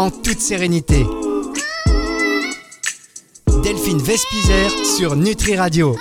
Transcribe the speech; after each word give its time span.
en 0.00 0.10
toute 0.10 0.40
sérénité. 0.40 1.04
Delphine 3.62 3.98
Vespizer 3.98 4.70
sur 4.96 5.14
Nutri 5.14 5.56
Radio. 5.56 5.94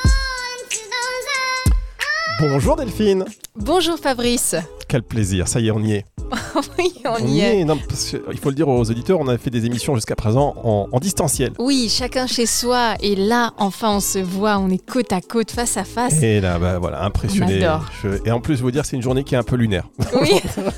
Bonjour 2.39 2.77
Delphine. 2.77 3.25
Bonjour 3.57 3.97
Fabrice. 3.97 4.55
Quel 4.87 5.03
plaisir, 5.03 5.49
ça 5.49 5.59
y 5.59 5.67
est, 5.67 5.71
on 5.71 5.83
y 5.83 5.91
est. 5.95 6.05
oui, 6.77 6.93
on, 7.03 7.17
y 7.27 7.41
est. 7.41 7.65
Non, 7.65 7.77
parce 7.89 8.11
que, 8.11 8.17
il 8.31 8.37
faut 8.39 8.49
le 8.49 8.55
dire 8.55 8.69
aux 8.69 8.89
auditeurs, 8.89 9.19
on 9.19 9.27
a 9.27 9.37
fait 9.37 9.49
des 9.49 9.65
émissions 9.65 9.95
jusqu'à 9.95 10.15
présent 10.15 10.55
en, 10.63 10.87
en 10.89 10.99
distanciel. 10.99 11.51
Oui, 11.59 11.89
chacun 11.89 12.25
chez 12.25 12.45
soi. 12.45 12.95
Et 13.01 13.17
là, 13.17 13.51
enfin, 13.57 13.95
on 13.95 13.99
se 13.99 14.19
voit, 14.19 14.57
on 14.59 14.69
est 14.69 14.83
côte 14.83 15.11
à 15.11 15.19
côte, 15.19 15.51
face 15.51 15.75
à 15.75 15.83
face. 15.83 16.23
Et 16.23 16.39
là, 16.39 16.57
bah, 16.57 16.79
voilà, 16.79 17.03
impressionné. 17.03 17.55
On 17.55 17.67
adore. 17.67 17.85
Je- 18.01 18.25
Et 18.25 18.31
en 18.31 18.39
plus, 18.39 18.61
vous 18.61 18.71
dire, 18.71 18.85
c'est 18.85 18.95
une 18.95 19.01
journée 19.01 19.25
qui 19.25 19.35
est 19.35 19.37
un 19.37 19.43
peu 19.43 19.57
lunaire. 19.57 19.89
Oui. 20.21 20.39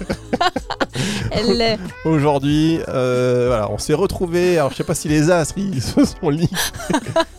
Elle. 1.31 1.79
Aujourd'hui, 2.05 2.79
euh, 2.87 3.45
voilà, 3.47 3.71
on 3.71 3.77
s'est 3.77 3.93
retrouvés. 3.93 4.57
Alors, 4.57 4.71
je 4.71 4.77
sais 4.77 4.83
pas 4.83 4.95
si 4.95 5.07
les 5.07 5.29
astres 5.29 5.55
ils 5.57 5.81
se 5.81 6.03
sont 6.05 6.29
liés. 6.29 6.47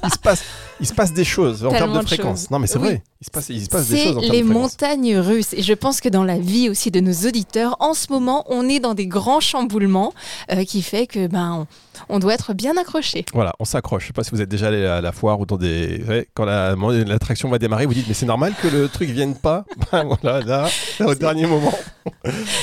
il 0.05 0.11
se 0.13 0.19
passe, 0.19 0.43
il 0.81 0.87
se 0.87 0.95
passe 0.95 1.13
des 1.13 1.25
choses 1.25 1.65
en 1.65 1.71
termes 1.71 1.93
de 1.95 2.01
de 2.01 2.07
fréquence. 2.07 2.51
Non, 2.51 2.59
mais 2.59 2.67
c'est 2.67 2.79
Oui. 2.79 2.87
vrai. 2.89 3.03
Il 3.21 3.25
se 3.27 3.31
passe, 3.31 3.49
il 3.51 3.63
se 3.65 3.69
passe 3.69 3.87
des 3.89 3.99
choses 4.05 4.17
en 4.17 4.21
termes 4.21 4.33
les 4.33 4.43
de 4.43 4.47
montagnes 4.49 5.17
russes. 5.17 5.53
Et 5.53 5.63
je 5.63 5.75
pense 5.75 6.01
que 6.01 6.09
dans 6.09 6.25
la 6.25 6.39
vie 6.39 6.69
aussi 6.69 6.91
de 6.91 6.99
nos 6.99 7.13
auditeurs, 7.29 7.77
en 7.79 7.95
ce 7.95 8.11
moment, 8.11 8.45
on 8.49 8.69
est 8.69 8.81
dans 8.81 8.95
des 8.95 9.07
grands 9.07 9.39
chamboulements 9.39 10.13
euh, 10.51 10.65
qui 10.65 10.83
fait 10.83 11.07
que 11.07 11.29
ben, 11.29 11.67
on, 12.09 12.17
on 12.17 12.19
doit 12.19 12.35
être 12.35 12.53
bien 12.53 12.77
accroché. 12.77 13.25
Voilà, 13.33 13.53
on 13.61 13.65
s'accroche. 13.65 14.03
Je 14.03 14.07
sais 14.09 14.13
pas 14.13 14.25
si 14.25 14.33
vous 14.33 14.41
êtes 14.41 14.49
déjà 14.49 14.69
allé 14.69 14.85
à 14.87 15.01
la 15.01 15.13
foire 15.13 15.39
ou 15.39 15.47
dans 15.47 15.57
des. 15.57 15.99
vous 15.99 16.07
savez, 16.07 16.29
Quand 16.35 16.45
la- 16.45 16.75
l'attraction 17.07 17.49
va 17.49 17.59
démarrer, 17.59 17.87
vous 17.87 17.95
dites 17.95 18.09
mais 18.09 18.15
c'est 18.15 18.27
normal 18.27 18.55
que 18.61 18.67
le 18.67 18.89
truc 18.89 19.09
vienne 19.11 19.37
pas? 19.37 19.65
Voilà, 19.93 20.41
là, 20.41 20.69
là, 20.99 21.07
au 21.07 21.15
dernier 21.15 21.47
moment. 21.47 21.73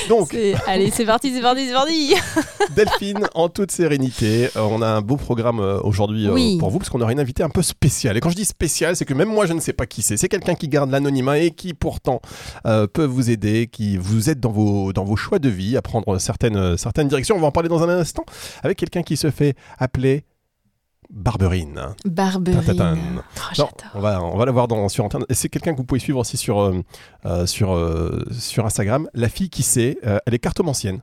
Donc, 0.09 0.29
C'est- 0.31 0.55
Allez, 0.89 0.95
c'est 0.95 1.05
parti, 1.05 1.31
c'est 1.31 1.41
parti, 1.41 1.67
c'est 1.67 1.73
parti. 1.73 2.15
Delphine, 2.75 3.27
en 3.35 3.47
toute 3.47 3.71
sérénité, 3.71 4.45
euh, 4.55 4.61
on 4.61 4.81
a 4.81 4.87
un 4.87 5.01
beau 5.01 5.17
programme 5.17 5.59
euh, 5.59 5.79
aujourd'hui 5.81 6.27
euh, 6.27 6.33
Oui. 6.33 6.57
pour 6.59 6.71
vous 6.71 6.79
parce 6.79 6.89
qu'on 6.89 6.99
aura 7.01 7.11
une 7.11 7.19
invitée 7.19 7.43
un 7.43 7.49
peu 7.49 7.61
spéciale. 7.61 8.17
Et 8.17 8.21
quand 8.21 8.31
je 8.31 8.35
dis 8.35 8.45
spéciale, 8.45 8.95
c'est 8.95 9.05
que 9.05 9.13
même 9.13 9.29
moi 9.29 9.45
je 9.45 9.53
ne 9.53 9.59
sais 9.59 9.73
pas 9.73 9.85
qui 9.85 10.01
c'est. 10.01 10.17
C'est 10.17 10.29
quelqu'un 10.29 10.55
qui 10.55 10.67
garde 10.67 10.89
l'anonymat 10.89 11.37
et 11.37 11.51
qui 11.51 11.75
pourtant 11.75 12.21
euh, 12.65 12.87
peut 12.87 13.05
vous 13.05 13.29
aider, 13.29 13.67
qui 13.71 13.97
vous 13.97 14.31
aide 14.31 14.39
dans 14.39 14.51
vos, 14.51 14.91
dans 14.91 15.03
vos 15.03 15.15
choix 15.15 15.37
de 15.37 15.49
vie 15.49 15.77
à 15.77 15.83
prendre 15.83 16.17
certaines, 16.17 16.75
certaines 16.77 17.07
directions. 17.07 17.35
On 17.35 17.39
va 17.39 17.47
en 17.47 17.51
parler 17.51 17.69
dans 17.69 17.83
un 17.83 17.89
instant 17.89 18.25
avec 18.63 18.77
quelqu'un 18.79 19.03
qui 19.03 19.15
se 19.15 19.29
fait 19.29 19.55
appeler 19.77 20.23
Barberine. 21.09 21.95
Barberine. 22.05 23.21
Oh, 23.37 23.41
Non, 23.57 23.69
on 23.95 23.99
va, 23.99 24.23
on 24.23 24.37
va 24.37 24.45
la 24.45 24.51
voir 24.51 24.67
dans, 24.67 24.87
sur 24.89 25.05
Internet. 25.05 25.29
Et 25.29 25.33
c'est 25.33 25.49
quelqu'un 25.49 25.71
que 25.73 25.77
vous 25.77 25.83
pouvez 25.83 25.99
suivre 25.99 26.19
aussi 26.19 26.37
sur, 26.37 26.59
euh, 26.59 26.81
euh, 27.25 27.45
sur, 27.45 27.73
euh, 27.73 28.23
sur 28.31 28.65
Instagram. 28.65 29.09
La 29.13 29.27
fille 29.29 29.49
qui 29.49 29.63
sait, 29.63 29.97
euh, 30.05 30.19
elle 30.25 30.33
est 30.35 30.39
cartomancienne. 30.39 31.01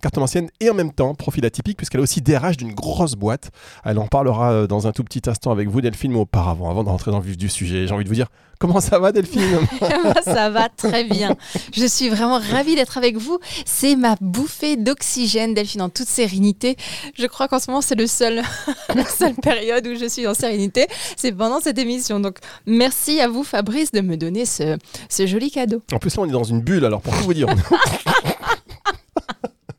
Cartomancienne 0.00 0.48
et 0.60 0.70
en 0.70 0.74
même 0.74 0.92
temps 0.92 1.14
profil 1.14 1.44
atypique 1.44 1.76
puisqu'elle 1.76 2.00
a 2.00 2.02
aussi 2.02 2.22
DRH 2.22 2.56
d'une 2.56 2.72
grosse 2.72 3.14
boîte. 3.14 3.50
Elle 3.84 3.98
en 3.98 4.06
parlera 4.06 4.52
euh, 4.52 4.66
dans 4.66 4.86
un 4.86 4.92
tout 4.92 5.04
petit 5.04 5.28
instant 5.28 5.50
avec 5.50 5.68
vous 5.68 5.80
Delphine, 5.80 6.12
mais 6.12 6.18
auparavant, 6.18 6.70
avant 6.70 6.84
de 6.84 6.88
rentrer 6.88 7.10
dans 7.10 7.18
le 7.18 7.24
vif 7.24 7.36
du 7.36 7.48
sujet, 7.48 7.86
j'ai 7.86 7.92
envie 7.92 8.04
de 8.04 8.08
vous 8.08 8.14
dire 8.14 8.28
comment 8.58 8.80
ça 8.80 8.98
va 8.98 9.12
Delphine? 9.12 9.42
Ça 10.24 10.50
va 10.50 10.68
très 10.68 11.04
bien. 11.04 11.36
Je 11.74 11.86
suis 11.86 12.08
vraiment 12.08 12.38
ravie 12.38 12.74
d'être 12.74 12.96
avec 12.98 13.16
vous. 13.16 13.38
C'est 13.64 13.96
ma 13.96 14.16
bouffée 14.20 14.76
d'oxygène, 14.76 15.54
Delphine, 15.54 15.82
en 15.82 15.88
toute 15.88 16.08
sérénité. 16.08 16.76
Je 17.18 17.26
crois 17.26 17.48
qu'en 17.48 17.58
ce 17.58 17.70
moment, 17.70 17.82
c'est 17.82 17.94
le 17.94 18.06
seul, 18.06 18.42
la 18.94 19.04
seule 19.04 19.34
période 19.34 19.86
où 19.86 19.94
je 19.94 20.08
suis 20.08 20.26
en 20.26 20.34
sérénité. 20.34 20.86
C'est 21.16 21.32
pendant 21.32 21.60
cette 21.60 21.78
émission. 21.78 22.18
Donc, 22.18 22.38
merci 22.66 23.20
à 23.20 23.28
vous, 23.28 23.44
Fabrice, 23.44 23.92
de 23.92 24.00
me 24.00 24.16
donner 24.16 24.46
ce, 24.46 24.78
ce 25.08 25.26
joli 25.26 25.50
cadeau. 25.50 25.82
En 25.92 25.98
plus 25.98 26.16
là 26.16 26.22
on 26.22 26.26
est 26.26 26.32
dans 26.32 26.44
une 26.44 26.60
bulle 26.60 26.84
alors 26.84 27.02
pour 27.02 27.16
tout 27.16 27.24
vous 27.24 27.34
dire. 27.34 27.48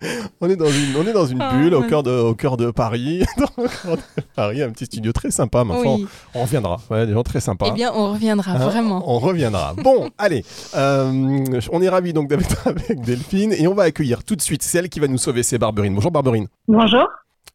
On 0.42 0.50
est 0.50 0.56
dans 0.56 0.66
une, 0.70 0.96
on 0.98 1.08
est 1.08 1.14
dans 1.14 1.26
une 1.26 1.42
Ah, 1.42 1.54
bulle 1.54 1.74
au 1.74 1.82
cœur 1.84 2.04
de, 2.04 2.12
au 2.12 2.36
cœur 2.36 2.58
de 2.58 2.70
Paris. 2.72 3.24
Au 3.58 3.64
cœur 3.64 3.98
de 3.98 4.22
Paris, 4.36 4.62
un 4.62 4.70
petit 4.72 4.86
studio 4.86 5.12
très 5.12 5.32
sympa, 5.32 5.64
ma 5.64 5.74
foi. 5.76 5.96
Oui. 5.96 6.08
On 6.36 6.42
reviendra. 6.44 6.78
Ouais, 6.90 7.06
des 7.08 7.14
gens 7.14 7.24
très 7.24 7.40
sympas. 7.40 7.68
Eh 7.70 7.72
bien, 7.72 7.92
on 7.96 8.12
reviendra 8.14 8.52
Hein, 8.52 8.58
vraiment. 8.60 9.04
On 9.08 9.18
reviendra. 9.20 9.74
Bon, 9.84 10.10
allez. 10.18 10.44
euh, 10.76 11.44
on 11.72 11.82
est 11.82 11.90
ravis 11.90 12.14
donc 12.14 12.28
d'être 12.30 12.68
avec 12.68 13.02
Delphine 13.02 13.54
et 13.54 13.68
on 13.68 13.74
va 13.74 13.84
accueillir 13.84 14.24
tout 14.24 14.36
de 14.36 14.42
suite 14.42 14.62
celle 14.64 14.90
qui 14.90 15.00
va 15.00 15.08
nous 15.08 15.18
sauver, 15.18 15.42
c'est 15.44 15.58
Barberine. 15.58 15.96
Bonjour 15.96 16.12
Barberine. 16.12 16.48
Bonjour, 16.68 17.08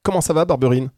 Comment 0.02 0.20
ça 0.20 0.32
va 0.32 0.44
Barberine? 0.44 0.90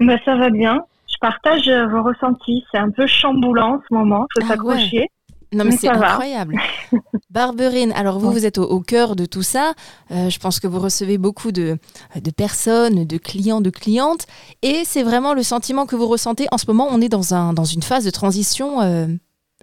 Bah, 0.00 0.14
ça 0.24 0.36
va 0.36 0.50
bien. 0.50 0.80
Je 1.08 1.16
partage 1.20 1.66
euh, 1.68 1.86
vos 1.88 2.02
ressentis. 2.04 2.64
C'est 2.70 2.78
un 2.78 2.90
peu 2.90 3.06
chamboulant 3.06 3.76
en 3.76 3.80
ce 3.88 3.94
moment. 3.94 4.26
Faut 4.36 4.42
Ah 4.44 4.48
s'accrocher. 4.48 5.08
Non, 5.52 5.64
mais 5.64 5.70
Mais 5.70 5.76
c'est 5.76 5.88
incroyable. 5.88 6.56
Barberine, 7.30 7.92
alors 7.92 8.18
vous, 8.18 8.30
vous 8.32 8.46
êtes 8.46 8.58
au, 8.58 8.64
au 8.64 8.80
cœur 8.80 9.16
de 9.16 9.26
tout 9.26 9.42
ça. 9.42 9.72
Euh, 10.10 10.28
je 10.30 10.38
pense 10.38 10.60
que 10.60 10.66
vous 10.66 10.78
recevez 10.80 11.18
beaucoup 11.18 11.52
de, 11.52 11.78
de 12.20 12.30
personnes, 12.30 13.04
de 13.04 13.16
clients, 13.18 13.60
de 13.60 13.70
clientes. 13.70 14.26
Et 14.62 14.82
c'est 14.84 15.02
vraiment 15.02 15.34
le 15.34 15.42
sentiment 15.42 15.86
que 15.86 15.96
vous 15.96 16.06
ressentez. 16.08 16.46
En 16.50 16.58
ce 16.58 16.66
moment, 16.66 16.88
on 16.90 17.00
est 17.00 17.08
dans, 17.08 17.34
un, 17.34 17.52
dans 17.52 17.64
une 17.64 17.82
phase 17.82 18.04
de 18.04 18.10
transition. 18.10 18.80
euh, 18.82 19.06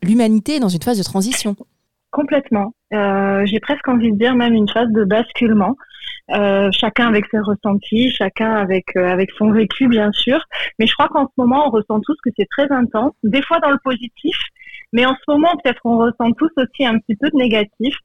L'humanité 0.02 0.56
est 0.56 0.60
dans 0.60 0.70
une 0.70 0.82
phase 0.82 0.98
de 0.98 1.04
transition. 1.04 1.56
Complètement. 2.12 2.74
Euh, 2.94 3.46
J'ai 3.46 3.60
presque 3.60 3.88
envie 3.88 4.12
de 4.12 4.18
dire 4.18 4.36
même 4.36 4.54
une 4.54 4.70
phase 4.70 4.90
de 4.92 5.04
basculement. 5.04 5.76
Euh, 6.32 6.70
chacun 6.72 7.08
avec 7.08 7.26
ses 7.32 7.40
ressentis, 7.40 8.10
chacun 8.12 8.54
avec 8.54 8.96
euh, 8.96 9.10
avec 9.12 9.30
son 9.38 9.52
vécu 9.52 9.88
bien 9.88 10.12
sûr. 10.14 10.40
Mais 10.80 10.88
je 10.88 10.94
crois 10.94 11.10
qu'en 11.10 11.26
ce 11.26 11.34
moment 11.38 11.68
on 11.68 11.70
ressent 11.72 12.00
tous 12.00 12.16
que 12.24 12.30
c'est 12.38 12.48
très 12.50 12.72
intense. 12.72 13.14
Des 13.24 13.42
fois 13.42 13.60
dans 13.60 13.72
le 13.72 13.80
positif, 13.84 14.38
mais 14.94 15.06
en 15.06 15.16
ce 15.16 15.32
moment 15.32 15.50
peut-être 15.64 15.82
on 15.84 15.98
ressent 15.98 16.32
tous 16.38 16.52
aussi 16.58 16.86
un 16.86 16.98
petit 17.00 17.16
peu 17.16 17.30
de 17.30 17.36
négatif. 17.36 17.96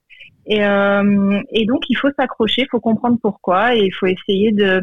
Et, 0.51 0.65
euh, 0.65 1.43
donc 1.67 1.83
il 1.91 1.97
faut 1.97 2.09
s'accrocher, 2.19 2.63
il 2.63 2.69
faut 2.71 2.81
comprendre 2.81 3.19
pourquoi 3.23 3.77
et 3.77 3.81
il 3.81 3.93
faut 3.93 4.07
essayer 4.07 4.51
de, 4.51 4.83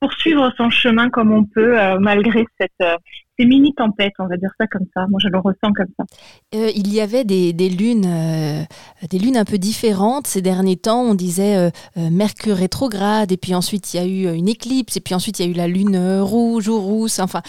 poursuivre 0.00 0.52
son 0.58 0.68
chemin 0.68 1.08
comme 1.08 1.32
on 1.32 1.44
peut 1.44 1.80
euh, 1.80 1.98
malgré 1.98 2.44
cette 2.60 2.70
euh, 2.82 2.96
ces 3.38 3.46
mini 3.46 3.72
tempêtes, 3.72 4.12
on 4.18 4.26
va 4.26 4.36
dire 4.36 4.50
ça 4.60 4.66
comme 4.66 4.84
ça. 4.94 5.06
Moi 5.08 5.18
je 5.22 5.28
le 5.28 5.38
ressens 5.38 5.72
comme 5.74 5.86
ça. 5.98 6.04
Il 6.52 6.92
y 6.92 7.00
avait 7.00 7.24
des, 7.24 7.52
lunes, 7.70 8.66
des 9.10 9.18
lunes 9.18 9.38
un 9.38 9.46
peu 9.46 9.56
différentes 9.56 10.26
ces 10.26 10.42
derniers 10.42 10.76
temps. 10.76 11.00
On 11.00 11.14
disait 11.14 11.72
Mercure 11.96 12.56
rétrograde, 12.56 13.32
et 13.32 13.38
puis 13.38 13.54
ensuite 13.54 13.94
il 13.94 13.96
y 13.96 14.00
a 14.00 14.06
eu 14.06 14.36
une 14.36 14.48
éclipse, 14.48 14.98
et 14.98 15.00
puis 15.00 15.14
ensuite 15.14 15.40
il 15.40 15.46
y 15.46 15.48
a 15.48 15.50
eu 15.50 15.54
la 15.54 15.66
lune 15.66 16.20
rouge 16.20 16.68
ou 16.68 16.78
rousse. 16.78 17.20
Enfin, 17.20 17.40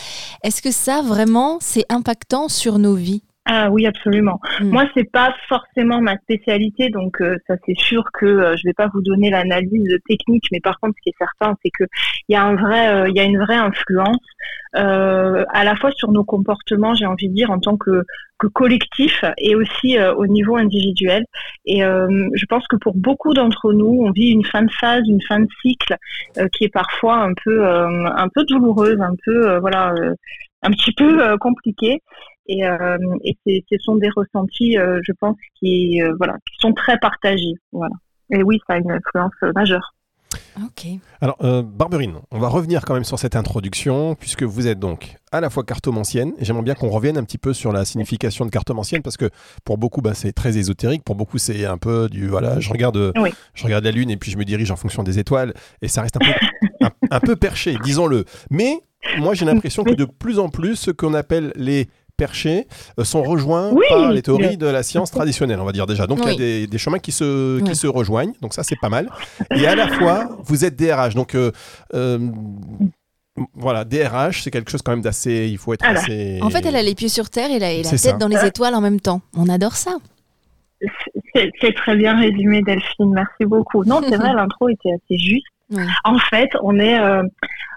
est-ce 0.42 0.62
que 0.62 0.72
ça 0.72 1.02
vraiment 1.02 1.58
c'est 1.60 1.86
impactant 1.90 2.48
sur 2.48 2.80
nos 2.80 2.96
vies? 2.96 3.24
Ah 3.46 3.70
oui, 3.70 3.86
absolument. 3.86 4.40
Hmm. 4.62 4.70
Moi, 4.70 4.86
c'est 4.96 5.10
pas 5.12 5.36
forcément 5.50 6.00
ma 6.00 6.18
spécialité, 6.20 6.90
donc 6.90 7.22
euh, 7.22 7.36
ça 7.48 7.56
c'est 7.66 7.78
sûr 7.78 8.06
que 8.14 8.26
euh, 8.26 8.56
je 8.56 8.64
vais 8.66 8.74
pas 8.74 8.88
vous 8.94 9.02
donner 9.02 9.30
l'analyse 9.30 9.98
technique, 10.08 10.46
mais 10.52 10.62
par 10.62 10.80
contre, 10.80 10.96
ce 10.98 11.02
qui 11.02 11.10
est 11.10 11.18
certain, 11.18 11.54
c'est 11.62 11.72
que 11.78 11.84
il 12.30 12.34
y 12.34 12.36
a 12.38 12.44
un 12.44 12.56
vrai, 12.56 12.88
euh, 12.88 13.10
il 13.10 13.16
y 13.16 13.20
a 13.20 13.24
une 13.24 13.40
vraie 13.40 13.58
influence 13.58 14.26
euh, 14.76 15.44
à 15.54 15.64
la 15.64 15.76
fois 15.76 15.92
sur 15.92 16.12
nos 16.12 16.24
comportements, 16.24 16.94
j'ai 16.96 17.06
envie 17.06 17.30
de 17.30 17.34
dire, 17.34 17.52
en 17.52 17.60
tant 17.60 17.78
que, 17.78 18.04
que 18.40 18.48
collectif 18.48 19.24
et 19.38 19.56
aussi 19.56 19.98
euh, 19.98 20.14
au 20.16 20.26
niveau 20.26 20.56
individuel. 20.56 21.26
Et 21.66 21.84
euh, 21.84 22.08
je 22.34 22.46
pense 22.46 22.66
que 22.68 22.78
pour 22.78 22.96
beaucoup 22.96 23.34
d'entre 23.34 23.74
nous, 23.74 24.04
on 24.06 24.12
vit 24.12 24.30
une 24.30 24.46
fin 24.46 24.64
de 24.64 24.72
phase, 24.72 25.04
une 25.08 25.22
fin 25.22 25.42
de 25.42 25.48
cycle 25.62 25.98
euh, 26.38 26.48
qui 26.58 26.64
est 26.64 26.74
parfois 26.74 27.18
un 27.18 27.34
peu, 27.44 27.66
euh, 27.66 28.06
un 28.16 28.30
peu 28.34 28.44
douloureuse, 28.46 29.00
un 29.02 29.16
peu, 29.26 29.50
euh, 29.50 29.60
voilà, 29.60 29.94
euh, 29.94 30.14
un 30.64 30.72
petit 30.72 30.94
peu 30.94 31.22
euh, 31.22 31.38
compliquée. 31.38 32.02
Et, 32.48 32.66
euh, 32.66 32.98
et 33.24 33.38
ce 33.46 33.78
sont 33.80 33.96
des 33.96 34.10
ressentis, 34.16 34.78
euh, 34.78 35.00
je 35.08 35.14
pense, 35.20 35.38
qui, 35.60 36.02
euh, 36.02 36.14
voilà, 36.18 36.34
qui 36.48 36.56
sont 36.60 36.74
très 36.74 36.98
partagés. 36.98 37.54
Voilà. 37.72 37.96
Et 38.32 38.44
oui, 38.44 38.60
ça 38.68 38.76
a 38.76 38.78
une 38.78 38.92
influence 38.92 39.34
euh, 39.44 39.52
majeure. 39.56 39.94
Ok. 40.58 40.88
Alors, 41.22 41.38
euh, 41.44 41.62
Barberine, 41.62 42.16
on 42.32 42.40
va 42.40 42.48
revenir 42.48 42.86
quand 42.86 42.96
même 42.96 43.04
sur 43.04 43.20
cette 43.20 43.36
introduction, 43.36 44.16
puisque 44.16 44.44
vous 44.44 44.68
êtes 44.68 44.80
donc 44.80 45.16
à 45.32 45.42
la 45.42 45.50
fois 45.52 45.64
cartomancienne, 45.64 46.34
et 46.40 46.46
j'aimerais 46.46 46.64
bien 46.64 46.74
qu'on 46.74 46.90
revienne 46.90 47.18
un 47.18 47.24
petit 47.24 47.38
peu 47.38 47.54
sur 47.54 47.72
la 47.72 47.86
signification 47.86 48.46
de 48.46 48.50
cartomancienne, 48.50 49.04
parce 49.04 49.16
que 49.16 49.30
pour 49.64 49.78
beaucoup, 49.78 50.02
bah, 50.02 50.14
c'est 50.16 50.32
très 50.34 50.58
ésotérique, 50.58 51.04
pour 51.04 51.16
beaucoup, 51.16 51.38
c'est 51.38 51.66
un 51.66 51.78
peu 51.78 52.10
du, 52.10 52.28
voilà, 52.28 52.60
je 52.60 52.70
regarde, 52.72 53.14
Oui. 53.18 53.30
je 53.54 53.64
regarde 53.64 53.84
la 53.84 53.92
Lune, 53.92 54.10
et 54.10 54.18
puis 54.18 54.32
je 54.32 54.38
me 54.38 54.44
dirige 54.44 54.72
en 54.72 54.76
fonction 54.76 55.04
des 55.04 55.20
étoiles, 55.20 55.54
et 55.82 55.88
ça 55.88 56.02
reste 56.02 56.18
un 56.18 56.20
peu, 56.20 56.34
un, 56.82 56.92
un 57.12 57.20
peu 57.20 57.36
perché, 57.36 57.78
disons-le. 57.84 58.26
Mais 58.50 58.80
moi, 59.20 59.36
j'ai 59.36 59.46
l'impression 59.46 59.84
que 59.84 59.94
de 59.94 60.06
plus 60.06 60.40
en 60.40 60.50
plus, 60.50 60.76
ce 60.76 60.92
qu'on 60.92 61.14
appelle 61.14 61.52
les 61.56 61.90
perchés 62.18 62.68
euh, 63.00 63.04
sont 63.04 63.24
rejoints 63.24 63.72
Oui, 63.72 63.86
par 63.90 64.12
les 64.12 64.22
théories 64.22 64.50
bien. 64.50 64.58
de 64.58 64.68
la 64.68 64.84
science 64.84 65.12
traditionnelle, 65.12 65.60
on 65.60 65.66
va 65.66 65.72
dire 65.72 65.86
déjà. 65.88 66.08
Donc 66.08 66.20
il 66.24 66.30
y 66.30 66.34
a 66.34 66.36
des, 66.36 66.68
des 66.68 66.78
chemins 66.78 67.00
qui 67.00 67.12
se, 67.12 67.60
qui 67.60 67.70
Oui. 67.70 67.76
se 67.76 67.88
rejoignent, 67.88 68.34
donc 68.42 68.54
ça 68.54 68.64
c'est 68.64 68.80
pas 68.80 68.90
mal. 68.90 69.10
Et 69.56 69.66
à 69.68 69.76
la 69.76 69.88
fois, 69.88 70.30
vous 70.44 70.66
êtes 70.66 70.76
DRH, 70.76 71.16
donc 71.16 71.36
euh, 71.36 71.52
euh, 71.94 72.20
voilà, 73.56 73.84
DRH, 73.84 74.44
c'est 74.44 74.52
quelque 74.52 74.70
chose 74.70 74.82
quand 74.84 74.92
même 74.92 75.02
d'assez. 75.02 75.48
Il 75.52 75.58
faut 75.58 75.74
être 75.74 75.84
Alors, 75.84 76.04
assez. 76.04 76.40
En 76.44 76.50
fait, 76.52 76.66
elle 76.66 76.76
a 76.76 76.84
les 76.84 76.94
pieds 76.96 77.10
sur 77.10 77.30
terre 77.32 77.50
et 77.50 77.58
la, 77.60 77.72
et 77.72 77.82
la 77.82 77.90
tête 77.90 78.00
ça. 78.00 78.14
dans 78.14 78.28
les 78.28 78.46
étoiles 78.46 78.76
en 78.76 78.82
même 78.82 79.00
temps. 79.00 79.22
On 79.36 79.50
adore 79.50 79.74
ça. 79.76 79.96
C'est 81.34 81.50
c'est 81.62 81.74
très 81.74 81.96
bien 81.96 82.16
résumé, 82.20 82.62
Delphine. 82.62 83.12
Merci 83.14 83.46
beaucoup. 83.46 83.84
Non, 83.86 84.02
c'est 84.08 84.18
vrai, 84.18 84.34
l'intro 84.34 84.70
était 84.70 84.92
assez 84.92 85.18
juste. 85.18 85.48
Oui. 85.72 85.84
En 86.04 86.20
fait, 86.20 86.50
on 86.62 86.78
est, 86.78 87.00
euh, 87.00 87.24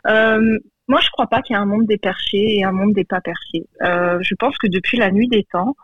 euh, 0.08 0.58
moi, 0.88 1.00
je 1.00 1.10
crois 1.10 1.26
pas 1.26 1.42
qu'il 1.42 1.54
y 1.54 1.56
a 1.56 1.60
un 1.62 1.66
monde 1.66 1.86
des 1.86 1.98
perchés 1.98 2.58
et 2.58 2.64
un 2.64 2.72
monde 2.72 2.92
des 2.92 3.04
pas 3.04 3.20
perchés. 3.20 3.66
Euh, 3.82 4.18
je 4.22 4.34
pense 4.36 4.56
que 4.58 4.68
depuis 4.68 4.98
la 4.98 5.10
nuit 5.10 5.28
des 5.28 5.44
temps, 5.44 5.74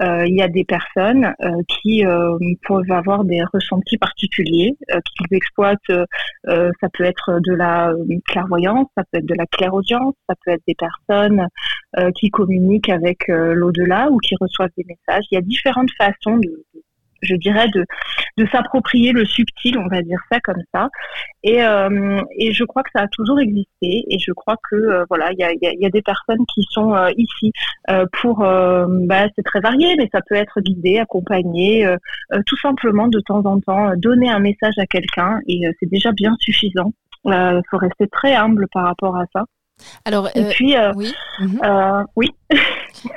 euh, 0.00 0.24
il 0.26 0.34
y 0.36 0.42
a 0.42 0.48
des 0.48 0.64
personnes 0.64 1.34
euh, 1.42 1.50
qui 1.68 2.06
euh, 2.06 2.36
peuvent 2.66 2.90
avoir 2.90 3.24
des 3.24 3.42
ressentis 3.52 3.98
particuliers, 3.98 4.76
euh, 4.92 5.00
qu'ils 5.16 5.36
exploitent. 5.36 5.78
euh, 5.90 6.70
ça 6.80 6.88
peut 6.92 7.04
être 7.04 7.40
de 7.44 7.54
la 7.54 7.92
clairvoyance, 8.26 8.86
ça 8.96 9.04
peut 9.10 9.18
être 9.18 9.26
de 9.26 9.34
la 9.34 9.46
clairaudience, 9.46 10.14
ça 10.28 10.34
peut 10.44 10.52
être 10.52 10.62
des 10.66 10.74
personnes 10.74 11.46
qui 12.14 12.30
communiquent 12.30 12.88
avec 12.88 13.28
l'au-delà 13.28 14.08
ou 14.10 14.16
qui 14.18 14.34
reçoivent 14.40 14.70
des 14.78 14.84
messages. 14.84 15.24
Il 15.30 15.34
y 15.34 15.38
a 15.38 15.42
différentes 15.42 15.90
façons 15.98 16.38
de- 16.38 16.64
je 17.22 17.34
dirais, 17.36 17.68
de, 17.74 17.84
de 18.36 18.46
s'approprier 18.46 19.12
le 19.12 19.24
subtil, 19.24 19.78
on 19.78 19.88
va 19.88 20.02
dire 20.02 20.18
ça 20.30 20.40
comme 20.40 20.62
ça. 20.74 20.88
Et, 21.42 21.64
euh, 21.64 22.20
et 22.36 22.52
je 22.52 22.64
crois 22.64 22.82
que 22.82 22.90
ça 22.94 23.02
a 23.02 23.08
toujours 23.08 23.40
existé. 23.40 24.04
Et 24.08 24.18
je 24.18 24.32
crois 24.32 24.56
que 24.70 24.76
euh, 24.76 25.04
voilà, 25.08 25.32
il 25.32 25.38
y 25.38 25.86
a, 25.86 25.90
des 25.90 26.02
personnes 26.02 26.44
qui 26.54 26.62
sont 26.70 26.94
euh, 26.94 27.10
ici 27.16 27.52
pour, 28.20 28.38
bah, 28.38 29.26
c'est 29.36 29.42
très 29.44 29.60
varié, 29.60 29.94
mais 29.98 30.08
ça 30.12 30.20
peut 30.26 30.34
être 30.34 30.60
guidé, 30.60 30.98
accompagné, 30.98 31.86
tout 32.46 32.56
simplement 32.58 33.08
de 33.08 33.20
temps 33.20 33.44
en 33.44 33.60
temps 33.60 33.92
donner 33.96 34.30
un 34.30 34.38
message 34.38 34.74
à 34.78 34.86
quelqu'un 34.86 35.40
et 35.46 35.60
c'est 35.78 35.88
déjà 35.90 36.12
bien 36.12 36.34
suffisant. 36.40 36.92
Il 37.26 37.62
faut 37.70 37.78
rester 37.78 38.08
très 38.08 38.34
humble 38.34 38.66
par 38.72 38.84
rapport 38.84 39.16
à 39.16 39.24
ça. 39.32 39.44
Alors, 40.04 40.28
Et 40.34 40.44
puis, 40.50 40.74
oui. 40.96 41.12
oui, 42.16 42.30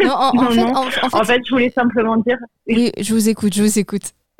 Non, 0.04 0.12
en, 0.14 0.50
fait, 0.50 0.56
non. 0.62 0.68
en- 0.74 0.86
en 0.88 0.90
fait- 0.90 1.16
en 1.16 1.24
fait, 1.24 1.42
je 1.46 1.52
voulais 1.52 1.70
simplement 1.70 2.18
dire, 2.18 2.38
oui, 2.68 2.92
je 3.00 3.14
vous 3.14 3.30
écoute, 3.30 3.54
je 3.54 3.62
vous 3.64 3.80
écoute. 3.80 4.12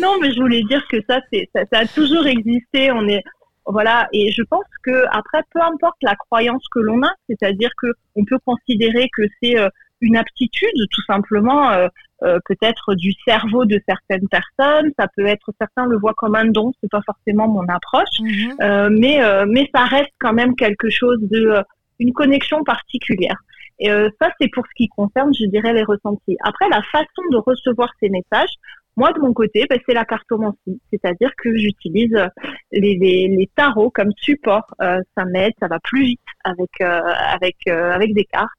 non, 0.00 0.18
mais 0.20 0.32
je 0.32 0.40
voulais 0.40 0.62
dire 0.64 0.82
que 0.90 0.98
ça, 1.08 1.20
c'est, 1.32 1.48
ça, 1.54 1.62
ça 1.72 1.80
a 1.80 1.86
toujours 1.86 2.26
existé. 2.26 2.90
On 2.92 3.06
est, 3.08 3.22
voilà, 3.66 4.08
et 4.12 4.30
je 4.32 4.42
pense 4.42 4.64
que 4.82 5.04
après, 5.10 5.42
peu 5.52 5.60
importe 5.62 5.96
la 6.02 6.14
croyance 6.16 6.62
que 6.72 6.80
l'on 6.80 7.02
a, 7.02 7.10
c'est-à-dire 7.28 7.70
que 7.80 7.88
on 8.16 8.24
peut 8.24 8.38
considérer 8.44 9.08
que 9.16 9.22
c'est 9.42 9.58
euh, 9.58 9.68
une 10.00 10.16
aptitude, 10.16 10.70
tout 10.90 11.02
simplement, 11.06 11.70
euh, 11.70 11.88
euh, 12.24 12.38
peut-être 12.46 12.94
du 12.94 13.12
cerveau 13.26 13.64
de 13.64 13.80
certaines 13.88 14.28
personnes. 14.28 14.90
Ça 14.98 15.06
peut 15.16 15.26
être, 15.26 15.52
certains 15.60 15.86
le 15.86 15.96
voient 15.98 16.14
comme 16.14 16.34
un 16.34 16.46
don. 16.46 16.72
C'est 16.80 16.90
pas 16.90 17.02
forcément 17.06 17.48
mon 17.48 17.66
approche, 17.68 18.20
Mhm. 18.20 18.54
euh, 18.60 18.88
mais 18.90 19.22
euh, 19.22 19.44
mais 19.48 19.68
ça 19.74 19.84
reste 19.84 20.12
quand 20.18 20.32
même 20.32 20.56
quelque 20.56 20.90
chose 20.90 21.18
de 21.22 21.46
euh, 21.48 21.62
une 21.98 22.12
connexion 22.12 22.62
particulière. 22.64 23.36
Et 23.80 23.90
euh, 23.90 24.08
ça, 24.20 24.30
c'est 24.40 24.48
pour 24.52 24.64
ce 24.66 24.72
qui 24.76 24.88
concerne, 24.88 25.32
je 25.32 25.46
dirais, 25.46 25.72
les 25.72 25.84
ressentis. 25.84 26.36
Après, 26.42 26.68
la 26.68 26.82
façon 26.90 27.22
de 27.30 27.36
recevoir 27.36 27.88
ces 28.00 28.08
messages, 28.08 28.50
moi, 28.96 29.12
de 29.12 29.20
mon 29.20 29.32
côté, 29.32 29.64
ben, 29.70 29.78
c'est 29.86 29.94
la 29.94 30.04
cartomancie. 30.04 30.80
C'est-à-dire 30.90 31.30
que 31.38 31.56
j'utilise 31.56 32.12
euh, 32.14 32.26
les, 32.72 32.96
les, 32.98 33.28
les 33.28 33.48
tarots 33.54 33.90
comme 33.90 34.10
support. 34.16 34.66
Euh, 34.82 35.00
ça 35.16 35.24
m'aide, 35.24 35.52
ça 35.60 35.68
va 35.68 35.78
plus 35.78 36.02
vite 36.02 36.20
avec, 36.42 36.70
euh, 36.80 37.00
avec, 37.32 37.56
euh, 37.68 37.92
avec 37.92 38.12
des 38.14 38.24
cartes. 38.24 38.50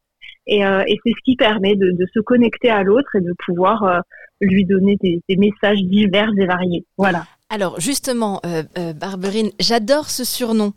Et, 0.49 0.65
euh, 0.65 0.83
et 0.87 0.97
c'est 1.05 1.11
ce 1.11 1.23
qui 1.23 1.35
permet 1.35 1.75
de, 1.75 1.91
de 1.91 2.05
se 2.13 2.19
connecter 2.19 2.69
à 2.69 2.83
l'autre 2.83 3.15
et 3.15 3.21
de 3.21 3.33
pouvoir 3.45 3.83
euh, 3.83 3.99
lui 4.41 4.65
donner 4.65 4.97
des, 5.01 5.21
des 5.29 5.35
messages 5.37 5.81
divers 5.83 6.31
et 6.37 6.45
variés. 6.45 6.85
Voilà. 6.97 7.23
Alors 7.51 7.79
justement, 7.79 8.39
euh, 8.45 8.61
euh, 8.77 8.93
Barberine, 8.93 9.49
j'adore 9.59 10.11
ce 10.11 10.23
surnom. 10.23 10.73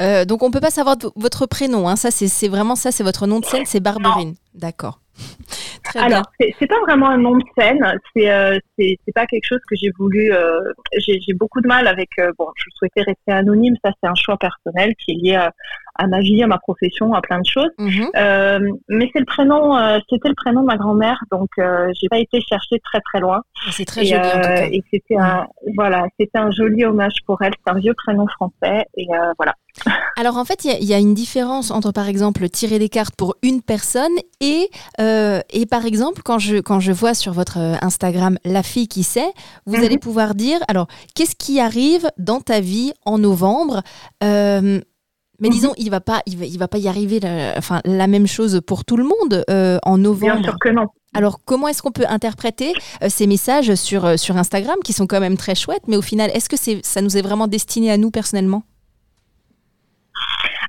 Euh, 0.00 0.24
donc 0.24 0.44
on 0.44 0.52
peut 0.52 0.60
pas 0.60 0.70
savoir 0.70 0.96
votre 1.16 1.46
prénom. 1.46 1.88
Hein. 1.88 1.96
Ça, 1.96 2.12
c'est 2.12 2.48
vraiment 2.48 2.76
ça, 2.76 2.92
c'est 2.92 3.02
votre 3.02 3.26
nom 3.26 3.40
de 3.40 3.44
scène, 3.44 3.64
c'est 3.66 3.80
Barberine. 3.80 4.34
D'accord. 4.54 5.00
Alors, 5.96 6.22
c'est 6.38 6.66
pas 6.66 6.80
vraiment 6.86 7.08
un 7.08 7.18
nom 7.18 7.36
de 7.36 7.44
scène, 7.58 7.84
c'est 8.14 9.12
pas 9.14 9.26
quelque 9.26 9.44
chose 9.44 9.60
que 9.68 9.76
j'ai 9.76 9.90
voulu. 9.98 10.32
j'ai 10.96 11.34
beaucoup 11.34 11.60
de 11.60 11.66
mal 11.66 11.88
avec. 11.88 12.10
bon, 12.38 12.46
je 12.56 12.64
souhaitais 12.76 13.02
rester 13.02 13.32
anonyme, 13.32 13.74
ça 13.84 13.90
c'est 14.00 14.08
un 14.08 14.14
choix 14.14 14.36
personnel 14.36 14.94
qui 15.04 15.12
est 15.12 15.14
lié 15.16 15.34
à, 15.34 15.52
à 15.94 16.06
ma 16.06 16.20
vie, 16.20 16.42
à 16.42 16.46
ma 16.46 16.58
profession, 16.58 17.12
à 17.14 17.20
plein 17.20 17.38
de 17.40 17.46
choses. 17.46 17.70
Mhm. 17.78 18.08
Euh, 18.16 18.58
mais 18.88 19.10
c'est 19.12 19.18
le 19.20 19.24
prénom, 19.26 19.76
euh, 19.76 19.98
c'était 20.08 20.28
le 20.28 20.34
prénom 20.34 20.62
de 20.62 20.66
ma 20.66 20.76
grand-mère, 20.76 21.18
donc 21.30 21.48
euh, 21.58 21.92
j'ai 22.00 22.08
pas 22.08 22.18
été 22.18 22.40
chercher 22.40 22.80
très 22.84 23.00
très 23.00 23.20
loin. 23.20 23.40
C'est 23.70 23.84
très 23.84 24.02
et 24.02 24.06
joli 24.06 24.20
en 24.20 24.30
tout 24.30 24.36
euh, 24.38 24.42
cas. 24.42 24.66
et 24.66 24.82
c'était 24.90 25.16
un 25.18 25.46
voilà, 25.76 26.06
c'était 26.18 26.38
un 26.38 26.50
joli 26.50 26.84
hommage 26.84 27.14
pour 27.26 27.40
elle. 27.42 27.52
C'est 27.64 27.72
un 27.72 27.78
vieux 27.78 27.94
prénom 27.94 28.26
français 28.28 28.84
et 28.96 29.06
voilà. 29.38 29.54
Alors 30.18 30.36
en 30.36 30.44
fait, 30.44 30.64
il 30.64 30.70
y 30.70 30.74
a- 30.74 30.78
il 30.78 30.84
y, 30.84 30.92
a 30.94 30.98
une 30.98 31.14
différence 31.14 31.70
entre 31.70 31.92
par 31.92 32.06
exemple 32.08 32.48
tirer 32.50 32.78
des 32.78 32.88
cartes 32.90 33.14
pour 33.16 33.36
une 33.42 33.62
personne 33.62 34.12
et, 34.40 34.68
et 34.98 35.66
par 35.66 35.86
exemple 35.86 36.20
quand 36.24 36.38
je, 36.38 36.56
quand 36.58 36.80
je 36.80 36.92
vois 36.92 37.14
sur 37.14 37.32
votre 37.32 37.56
Instagram 37.82 38.38
la 38.44 38.62
fille 38.62 38.88
qui 38.88 39.02
sait, 39.02 39.32
vous 39.66 39.76
Mhm. 39.78 39.84
allez 39.84 39.98
pouvoir 39.98 40.34
dire 40.34 40.58
alors 40.68 40.88
qu'est-ce 41.14 41.34
qui 41.36 41.58
arrive 41.60 42.10
dans 42.18 42.40
ta 42.40 42.60
vie 42.60 42.92
en 43.06 43.18
novembre 43.18 43.82
mais 45.40 45.48
Mhm. 45.48 45.54
disons, 45.54 45.72
il 45.76 45.90
va 45.90 46.00
pas, 46.00 46.22
il 46.26 46.36
va, 46.38 46.44
il 46.44 46.58
va 46.58 46.68
pas 46.68 46.78
y 46.78 46.88
arriver 46.88 47.18
la, 47.20 47.54
enfin, 47.58 47.80
la 47.84 48.06
même 48.06 48.26
chose 48.26 48.60
pour 48.66 48.84
tout 48.84 48.96
le 48.96 49.04
monde 49.04 49.44
euh, 49.50 49.78
en 49.84 49.94
Bien 49.96 50.02
novembre. 50.04 50.44
sûr 50.44 50.56
que 50.60 50.68
non. 50.68 50.86
Alors, 51.14 51.40
comment 51.44 51.68
est-ce 51.68 51.82
qu'on 51.82 51.90
peut 51.92 52.06
interpréter 52.08 52.72
euh, 53.02 53.08
ces 53.10 53.26
messages 53.26 53.74
sur, 53.74 54.04
euh, 54.06 54.16
sur 54.16 54.36
Instagram 54.38 54.76
qui 54.84 54.92
sont 54.94 55.06
quand 55.06 55.20
même 55.20 55.36
très 55.36 55.54
chouettes, 55.54 55.86
mais 55.88 55.96
au 55.96 56.02
final, 56.02 56.30
est-ce 56.32 56.48
que 56.48 56.56
c'est, 56.56 56.80
ça 56.84 57.02
nous 57.02 57.16
est 57.18 57.22
vraiment 57.22 57.48
destiné 57.48 57.90
à 57.90 57.96
nous 57.98 58.10
personnellement? 58.10 58.62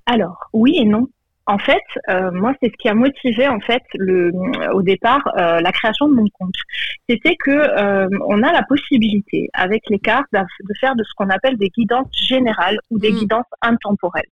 Alors, 0.05 0.35
oui 0.53 0.73
et 0.77 0.85
non. 0.85 1.07
En 1.45 1.57
fait, 1.57 1.83
euh, 2.09 2.31
moi, 2.31 2.53
c'est 2.61 2.69
ce 2.69 2.77
qui 2.77 2.87
a 2.87 2.93
motivé 2.93 3.47
en 3.49 3.59
fait 3.59 3.83
le, 3.95 4.31
au 4.73 4.81
départ 4.81 5.21
euh, 5.37 5.59
la 5.59 5.71
création 5.73 6.07
de 6.07 6.13
mon 6.13 6.25
compte. 6.39 6.55
C'était 7.09 7.35
que 7.35 7.51
euh, 7.51 8.07
on 8.27 8.41
a 8.43 8.53
la 8.53 8.63
possibilité 8.63 9.49
avec 9.53 9.83
les 9.89 9.99
cartes 9.99 10.31
de 10.31 10.73
faire 10.79 10.95
de 10.95 11.03
ce 11.03 11.13
qu'on 11.17 11.29
appelle 11.29 11.57
des 11.57 11.69
guidances 11.69 12.07
générales 12.17 12.79
ou 12.91 12.97
des 12.97 13.11
Mm. 13.11 13.15
guidances 13.15 13.51
intemporelles. 13.61 14.29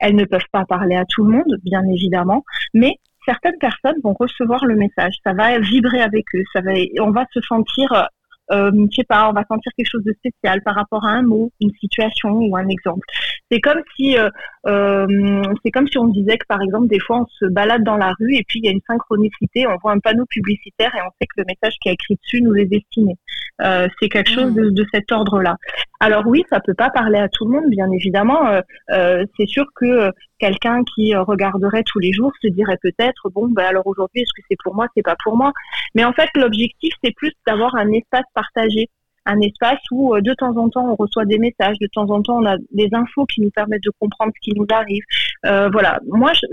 Elles 0.00 0.16
ne 0.16 0.24
peuvent 0.24 0.48
pas 0.50 0.64
parler 0.64 0.96
à 0.96 1.04
tout 1.04 1.24
le 1.24 1.32
monde, 1.32 1.58
bien 1.62 1.82
évidemment, 1.88 2.42
mais 2.72 2.94
certaines 3.26 3.58
personnes 3.58 3.96
vont 4.02 4.14
recevoir 4.18 4.64
le 4.64 4.76
message. 4.76 5.14
Ça 5.24 5.34
va 5.34 5.58
vibrer 5.58 6.00
avec 6.00 6.24
eux. 6.34 6.44
Ça 6.54 6.62
va, 6.62 6.72
on 7.00 7.10
va 7.10 7.26
se 7.32 7.40
sentir 7.42 8.08
euh, 8.52 8.70
je 8.90 8.96
sais 8.96 9.04
pas, 9.04 9.28
on 9.28 9.32
va 9.32 9.44
sentir 9.48 9.72
quelque 9.76 9.90
chose 9.90 10.04
de 10.04 10.12
spécial 10.12 10.62
par 10.62 10.74
rapport 10.74 11.04
à 11.04 11.10
un 11.10 11.22
mot, 11.22 11.50
une 11.60 11.72
situation 11.80 12.30
ou 12.30 12.56
un 12.56 12.68
exemple. 12.68 13.06
C'est 13.50 13.60
comme 13.60 13.80
si, 13.96 14.16
euh, 14.18 14.28
euh, 14.66 15.42
c'est 15.64 15.70
comme 15.70 15.88
si 15.88 15.98
on 15.98 16.08
disait 16.08 16.38
que 16.38 16.46
par 16.46 16.62
exemple 16.62 16.88
des 16.88 17.00
fois 17.00 17.20
on 17.20 17.26
se 17.26 17.46
balade 17.46 17.82
dans 17.84 17.96
la 17.96 18.12
rue 18.18 18.34
et 18.34 18.44
puis 18.46 18.60
il 18.60 18.66
y 18.66 18.68
a 18.68 18.72
une 18.72 18.80
synchronicité, 18.86 19.66
on 19.66 19.76
voit 19.82 19.92
un 19.92 19.98
panneau 19.98 20.24
publicitaire 20.26 20.94
et 20.94 21.00
on 21.00 21.10
sait 21.20 21.26
que 21.26 21.40
le 21.40 21.44
message 21.48 21.76
qui 21.82 21.88
est 21.88 21.94
écrit 21.94 22.16
dessus 22.22 22.42
nous 22.42 22.54
est 22.54 22.66
destiné. 22.66 23.16
Euh, 23.62 23.88
c'est 23.98 24.10
quelque 24.10 24.30
chose 24.30 24.52
de, 24.52 24.68
de 24.68 24.86
cet 24.92 25.10
ordre-là. 25.10 25.56
Alors 26.00 26.26
oui, 26.26 26.44
ça 26.50 26.60
peut 26.60 26.74
pas 26.74 26.90
parler 26.90 27.18
à 27.18 27.28
tout 27.28 27.46
le 27.46 27.52
monde, 27.52 27.70
bien 27.70 27.90
évidemment. 27.90 28.46
Euh, 28.48 28.60
euh, 28.90 29.24
c'est 29.36 29.46
sûr 29.46 29.64
que 29.74 29.86
euh, 29.86 30.10
quelqu'un 30.38 30.82
qui 30.94 31.14
regarderait 31.14 31.82
tous 31.84 31.98
les 31.98 32.12
jours 32.12 32.32
se 32.42 32.48
dirait 32.48 32.78
peut-être 32.82 33.30
bon, 33.30 33.48
ben 33.48 33.64
alors 33.64 33.86
aujourd'hui 33.86 34.20
est-ce 34.20 34.32
que 34.36 34.46
c'est 34.50 34.58
pour 34.62 34.74
moi, 34.74 34.88
c'est 34.94 35.02
pas 35.02 35.16
pour 35.24 35.38
moi? 35.38 35.52
Mais 35.94 36.04
en 36.04 36.12
fait, 36.12 36.28
l'objectif 36.34 36.92
c'est 37.02 37.14
plus 37.14 37.32
d'avoir 37.46 37.74
un 37.76 37.90
espace 37.92 38.26
partagé, 38.34 38.90
un 39.24 39.40
espace 39.40 39.80
où 39.90 40.14
euh, 40.14 40.20
de 40.20 40.34
temps 40.34 40.54
en 40.58 40.68
temps 40.68 40.86
on 40.90 40.94
reçoit 40.94 41.24
des 41.24 41.38
messages, 41.38 41.78
de 41.80 41.88
temps 41.94 42.10
en 42.10 42.20
temps 42.22 42.38
on 42.42 42.46
a 42.46 42.56
des 42.72 42.90
infos 42.92 43.24
qui 43.24 43.40
nous 43.40 43.50
permettent 43.50 43.84
de 43.84 43.92
comprendre 43.98 44.32
ce 44.36 44.50
qui 44.50 44.58
nous 44.58 44.66
arrive. 44.70 45.02
Euh, 45.46 45.70
voilà, 45.72 45.98
moi 46.08 46.32
je, 46.34 46.46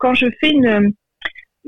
quand 0.00 0.14
je 0.14 0.26
fais 0.40 0.50
une 0.50 0.92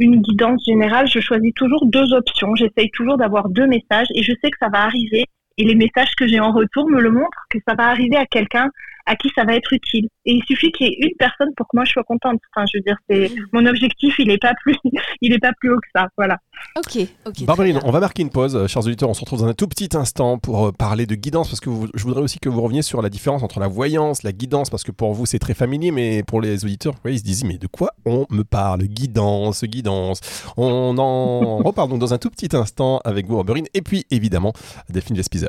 une 0.00 0.22
guidance 0.22 0.64
générale, 0.64 1.06
je 1.06 1.20
choisis 1.20 1.52
toujours 1.54 1.86
deux 1.86 2.12
options. 2.14 2.54
J'essaye 2.56 2.90
toujours 2.90 3.18
d'avoir 3.18 3.48
deux 3.48 3.66
messages 3.66 4.08
et 4.14 4.22
je 4.22 4.32
sais 4.42 4.50
que 4.50 4.58
ça 4.58 4.70
va 4.70 4.82
arriver. 4.84 5.26
Et 5.58 5.64
les 5.64 5.74
messages 5.74 6.14
que 6.16 6.26
j'ai 6.26 6.40
en 6.40 6.52
retour 6.52 6.88
me 6.88 7.00
le 7.00 7.10
montrent 7.10 7.46
que 7.50 7.58
ça 7.68 7.74
va 7.74 7.88
arriver 7.88 8.16
à 8.16 8.24
quelqu'un 8.24 8.70
à 9.10 9.16
qui 9.16 9.28
ça 9.34 9.44
va 9.44 9.54
être 9.56 9.72
utile. 9.72 10.06
Et 10.24 10.34
il 10.34 10.42
suffit 10.44 10.70
qu'il 10.72 10.86
y 10.86 10.90
ait 10.90 10.98
une 11.00 11.16
personne 11.18 11.48
pour 11.56 11.66
que 11.66 11.76
moi 11.76 11.84
je 11.84 11.92
sois 11.92 12.04
contente. 12.04 12.38
Enfin, 12.54 12.64
je 12.72 12.78
veux 12.78 12.82
dire, 12.82 12.96
c'est 13.08 13.30
mon 13.52 13.66
objectif, 13.66 14.14
il 14.18 14.30
est 14.30 14.38
pas 14.38 14.52
plus, 14.62 14.76
il 15.20 15.32
est 15.32 15.38
pas 15.38 15.52
plus 15.58 15.72
haut 15.72 15.78
que 15.80 15.88
ça. 15.94 16.06
Voilà. 16.16 16.38
Ok, 16.76 16.98
ok. 17.26 17.44
Barbarine, 17.44 17.80
on 17.84 17.90
va 17.90 18.00
marquer 18.00 18.22
une 18.22 18.30
pause, 18.30 18.54
euh, 18.54 18.66
chers 18.68 18.86
auditeurs. 18.86 19.08
On 19.08 19.14
se 19.14 19.20
retrouve 19.20 19.40
dans 19.40 19.46
un 19.48 19.54
tout 19.54 19.66
petit 19.66 19.88
instant 19.96 20.38
pour 20.38 20.66
euh, 20.68 20.72
parler 20.72 21.06
de 21.06 21.14
guidance, 21.14 21.48
parce 21.48 21.60
que 21.60 21.70
vous- 21.70 21.88
je 21.94 22.02
voudrais 22.04 22.20
aussi 22.22 22.38
que 22.38 22.48
vous 22.48 22.60
reveniez 22.62 22.82
sur 22.82 23.02
la 23.02 23.08
différence 23.08 23.42
entre 23.42 23.58
la 23.60 23.68
voyance, 23.68 24.22
la 24.22 24.32
guidance, 24.32 24.70
parce 24.70 24.84
que 24.84 24.92
pour 24.92 25.12
vous 25.14 25.26
c'est 25.26 25.38
très 25.38 25.54
familier, 25.54 25.90
mais 25.90 26.22
pour 26.22 26.40
les 26.40 26.64
auditeurs, 26.64 26.94
ils 27.06 27.18
se 27.18 27.24
disent 27.24 27.44
mais 27.44 27.58
de 27.58 27.66
quoi 27.66 27.90
on 28.04 28.26
me 28.30 28.42
parle? 28.44 28.82
Guidance, 28.82 29.64
guidance. 29.64 30.20
On 30.56 30.96
en 30.98 31.56
reparle 31.64 31.88
donc 31.90 31.98
dans 31.98 32.14
un 32.14 32.18
tout 32.18 32.30
petit 32.30 32.54
instant 32.54 33.00
avec 33.04 33.26
vous, 33.26 33.36
Barbarine, 33.36 33.66
et 33.74 33.82
puis 33.82 34.04
évidemment 34.10 34.52
Delphine 34.90 35.16
Vespizer. 35.16 35.48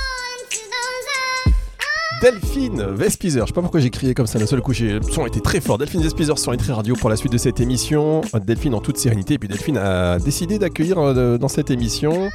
Delphine 2.21 2.83
Vespizer. 2.91 3.41
Je 3.41 3.47
sais 3.47 3.53
pas 3.53 3.61
pourquoi 3.61 3.79
j'ai 3.79 3.89
crié 3.89 4.13
comme 4.13 4.27
ça 4.27 4.37
d'un 4.37 4.45
seul 4.45 4.61
coup. 4.61 4.73
Le 4.79 5.01
son 5.01 5.25
était 5.25 5.39
très 5.39 5.59
fort. 5.59 5.79
Delphine 5.79 6.01
Vespizer 6.03 6.37
sur 6.37 6.51
Nutri 6.51 6.71
Radio 6.71 6.95
pour 6.95 7.09
la 7.09 7.15
suite 7.15 7.31
de 7.31 7.37
cette 7.39 7.59
émission. 7.59 8.21
Delphine 8.45 8.75
en 8.75 8.79
toute 8.79 8.97
sérénité. 8.97 9.33
Et 9.33 9.37
puis 9.39 9.47
Delphine 9.49 9.77
a 9.77 10.19
décidé 10.19 10.59
d'accueillir 10.59 10.99
euh, 10.99 11.39
dans 11.39 11.47
cette 11.47 11.71
émission 11.71 12.29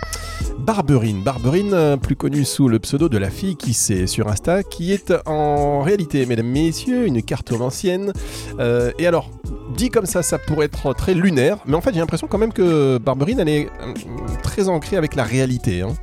Barberine. 0.59 1.23
Barberine, 1.23 1.73
euh, 1.73 1.97
plus 1.97 2.17
connue 2.17 2.45
sous 2.45 2.69
le 2.69 2.81
pseudo 2.81 3.09
de 3.09 3.17
la 3.17 3.31
fille 3.31 3.55
qui 3.55 3.75
sait 3.75 4.09
sur 4.09 4.27
Insta, 4.29 4.65
qui 4.65 4.93
est 4.93 5.13
en 5.25 5.83
réalité, 5.83 6.27
mesdames, 6.27 6.49
messieurs, 6.49 7.07
une 7.07 7.23
cartomancienne. 7.23 8.13
Euh, 8.59 8.91
et 8.99 9.07
alors, 9.07 9.31
dit 9.77 9.91
comme 9.91 10.07
ça, 10.07 10.23
ça 10.23 10.39
pourrait 10.39 10.67
être 10.67 10.95
très 10.95 11.15
lunaire. 11.15 11.59
Mais 11.65 11.77
en 11.77 11.81
fait, 11.81 11.93
j'ai 11.95 12.01
l'impression 12.01 12.27
quand 12.27 12.39
même 12.39 12.53
que 12.53 12.99
Barberine, 12.99 13.39
elle 13.39 13.49
est 13.49 13.67
euh, 13.67 13.95
très 14.43 14.69
ancrée 14.69 14.97
avec 14.97 15.15
la 15.15 15.23
réalité. 15.23 15.83
hein. 15.83 15.95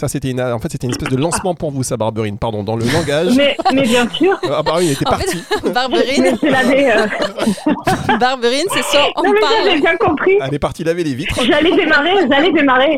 Ça, 0.00 0.08
c'était 0.08 0.30
une, 0.30 0.40
en 0.40 0.58
fait, 0.58 0.72
c'était 0.72 0.86
une 0.86 0.92
espèce 0.92 1.10
de 1.10 1.16
lancement 1.18 1.54
pour 1.54 1.70
vous, 1.72 1.82
ça, 1.82 1.98
Barberine. 1.98 2.38
Pardon, 2.38 2.62
dans 2.62 2.74
le 2.74 2.86
langage. 2.86 3.36
Mais, 3.36 3.54
mais 3.74 3.82
bien 3.82 4.08
sûr, 4.08 4.34
Ah, 4.44 4.62
Barberine 4.62 4.92
était 4.92 5.06
En 5.06 5.12
fait, 5.18 5.26
partie. 5.26 5.72
Barberine, 5.74 6.38
l'avais. 6.42 6.90
euh, 6.90 7.06
Barberine, 8.18 8.64
c'est 8.72 8.82
soit 8.82 9.08
on 9.16 9.24
Non, 9.24 9.32
mais 9.34 9.40
parle. 9.40 9.54
j'avais 9.66 9.80
bien 9.80 9.96
compris. 9.96 10.38
Elle 10.40 10.54
est 10.54 10.58
partie 10.58 10.84
laver 10.84 11.04
les 11.04 11.12
vitres. 11.14 11.38
J'allais 11.44 11.76
démarrer, 11.76 12.14
j'allais 12.30 12.50
démarrer. 12.50 12.96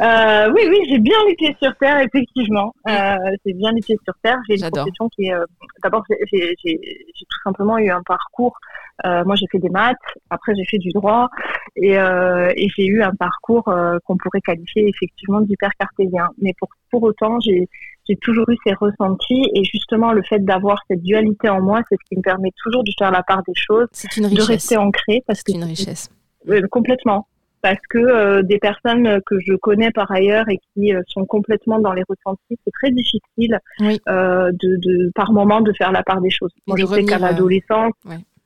Euh, 0.00 0.50
oui, 0.54 0.62
oui, 0.70 0.78
j'ai 0.88 0.98
bien 1.00 1.18
les 1.28 1.34
pieds 1.34 1.54
sur 1.62 1.72
terre, 1.78 1.98
effectivement. 2.00 2.72
Euh, 2.88 3.16
j'ai 3.44 3.52
bien 3.52 3.70
les 3.72 3.82
pieds 3.82 3.98
sur 4.02 4.14
terre. 4.24 4.38
J'ai 4.48 4.56
une 4.58 4.70
profession 4.70 5.10
qui 5.14 5.26
est. 5.26 5.34
euh, 5.34 5.44
D'abord, 5.82 6.02
j'ai- 6.08 6.16
j'ai 6.32 6.54
j'ai- 6.64 6.80
j'ai 6.82 7.26
tout 7.28 7.40
simplement 7.44 7.76
eu 7.76 7.90
un 7.90 8.02
parcours. 8.06 8.56
Euh, 9.04 9.24
moi, 9.24 9.34
j'ai 9.36 9.46
fait 9.50 9.58
des 9.58 9.68
maths. 9.70 9.96
Après, 10.30 10.54
j'ai 10.54 10.64
fait 10.64 10.78
du 10.78 10.90
droit, 10.90 11.28
et, 11.76 11.98
euh, 11.98 12.52
et 12.56 12.68
j'ai 12.76 12.86
eu 12.86 13.02
un 13.02 13.14
parcours 13.14 13.68
euh, 13.68 13.98
qu'on 14.04 14.16
pourrait 14.16 14.40
qualifier 14.40 14.88
effectivement 14.88 15.40
d'hyper 15.40 15.70
cartésien. 15.78 16.28
Mais 16.40 16.52
pour 16.58 16.68
pour 16.90 17.02
autant, 17.04 17.40
j'ai 17.40 17.68
j'ai 18.08 18.16
toujours 18.16 18.48
eu 18.50 18.56
ces 18.66 18.74
ressentis, 18.74 19.48
et 19.54 19.64
justement, 19.64 20.12
le 20.12 20.22
fait 20.22 20.40
d'avoir 20.40 20.78
cette 20.88 21.02
dualité 21.02 21.48
en 21.48 21.60
moi, 21.60 21.80
c'est 21.88 21.94
ce 21.94 22.08
qui 22.08 22.16
me 22.16 22.22
permet 22.22 22.50
toujours 22.62 22.82
de 22.82 22.90
faire 22.98 23.12
la 23.12 23.22
part 23.22 23.42
des 23.46 23.54
choses, 23.54 23.86
C'est 23.92 24.16
une 24.16 24.28
de 24.28 24.42
rester 24.42 24.76
ancré, 24.76 25.22
parce 25.26 25.42
que 25.42 25.52
une 25.52 25.64
richesse. 25.64 26.10
complètement. 26.70 27.26
Parce 27.62 27.78
que 27.88 27.98
euh, 27.98 28.42
des 28.42 28.58
personnes 28.58 29.20
que 29.24 29.38
je 29.38 29.54
connais 29.54 29.92
par 29.92 30.10
ailleurs 30.10 30.48
et 30.48 30.58
qui 30.74 30.92
euh, 30.92 31.00
sont 31.06 31.24
complètement 31.24 31.78
dans 31.78 31.92
les 31.92 32.02
ressentis, 32.08 32.58
c'est 32.64 32.72
très 32.72 32.90
difficile 32.90 33.56
Oui. 33.78 34.00
euh, 34.08 34.50
de, 34.50 34.76
de, 34.82 35.12
par 35.14 35.30
moment 35.32 35.60
de 35.60 35.72
faire 35.72 35.92
la 35.92 36.02
part 36.02 36.20
des 36.20 36.30
choses. 36.30 36.50
Moi, 36.66 36.76
je 36.76 36.86
sais 36.86 37.04
qu'à 37.04 37.20
l'adolescence, 37.20 37.92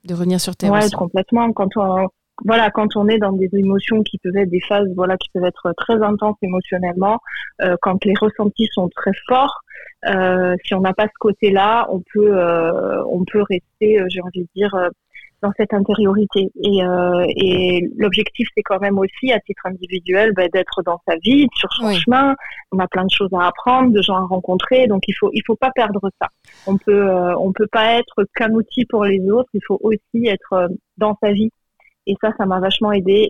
De 0.03 0.13
revenir 0.13 0.39
sur 0.39 0.55
terre 0.55 0.71
ouais, 0.71 0.85
aussi. 0.85 0.95
complètement. 0.95 1.51
Quand 1.53 1.75
on, 1.75 2.07
voilà, 2.45 2.69
quand 2.69 2.95
on 2.95 3.07
est 3.07 3.17
dans 3.17 3.31
des 3.31 3.49
émotions 3.53 4.03
qui 4.03 4.19
peuvent 4.19 4.35
être 4.35 4.49
des 4.49 4.61
phases, 4.61 4.87
voilà, 4.95 5.17
qui 5.17 5.29
peuvent 5.33 5.45
être 5.45 5.73
très 5.77 6.01
intenses 6.01 6.37
émotionnellement, 6.41 7.19
euh, 7.61 7.75
quand 7.81 8.03
les 8.05 8.13
ressentis 8.19 8.67
sont 8.73 8.89
très 8.95 9.11
forts, 9.27 9.61
euh, 10.07 10.55
si 10.63 10.75
on 10.75 10.81
n'a 10.81 10.93
pas 10.93 11.05
ce 11.05 11.17
côté-là, 11.19 11.87
on 11.89 12.01
peut, 12.13 12.37
euh, 12.37 13.03
on 13.09 13.25
peut 13.25 13.41
rester, 13.41 14.03
j'ai 14.09 14.21
envie 14.21 14.41
de 14.41 14.49
dire, 14.55 14.71
dans 15.41 15.51
cette 15.57 15.73
intériorité. 15.73 16.51
Et, 16.63 16.83
euh, 16.83 17.25
et 17.29 17.87
l'objectif, 17.97 18.47
c'est 18.55 18.63
quand 18.63 18.79
même 18.79 18.97
aussi, 18.97 19.31
à 19.31 19.39
titre 19.39 19.65
individuel, 19.65 20.33
bah, 20.33 20.47
d'être 20.51 20.81
dans 20.83 20.99
sa 21.07 21.15
vie, 21.17 21.47
sur 21.55 21.71
son 21.73 21.87
Oui. 21.87 21.95
chemin. 21.95 22.35
On 22.71 22.79
a 22.79 22.87
plein 22.87 23.05
de 23.05 23.11
choses 23.11 23.29
à 23.33 23.47
apprendre, 23.47 23.91
de 23.91 24.01
gens 24.01 24.15
à 24.15 24.25
rencontrer, 24.25 24.87
donc 24.87 25.03
il 25.07 25.13
faut, 25.13 25.29
il 25.33 25.41
faut 25.45 25.55
pas 25.55 25.71
perdre 25.71 26.01
ça. 26.21 26.27
On 26.65 26.77
peut, 26.77 27.07
euh, 27.09 27.35
on 27.37 27.53
peut 27.53 27.67
pas 27.71 27.93
être 27.99 28.25
qu'un 28.35 28.51
outil 28.51 28.85
pour 28.85 29.05
les 29.05 29.21
autres. 29.29 29.49
Il 29.53 29.61
faut 29.67 29.79
aussi 29.81 30.27
être 30.27 30.53
euh, 30.53 30.67
dans 30.97 31.15
sa 31.21 31.31
vie. 31.31 31.51
Et 32.07 32.15
ça, 32.21 32.31
ça 32.37 32.45
m'a 32.45 32.59
vachement 32.59 32.91
aidé. 32.91 33.29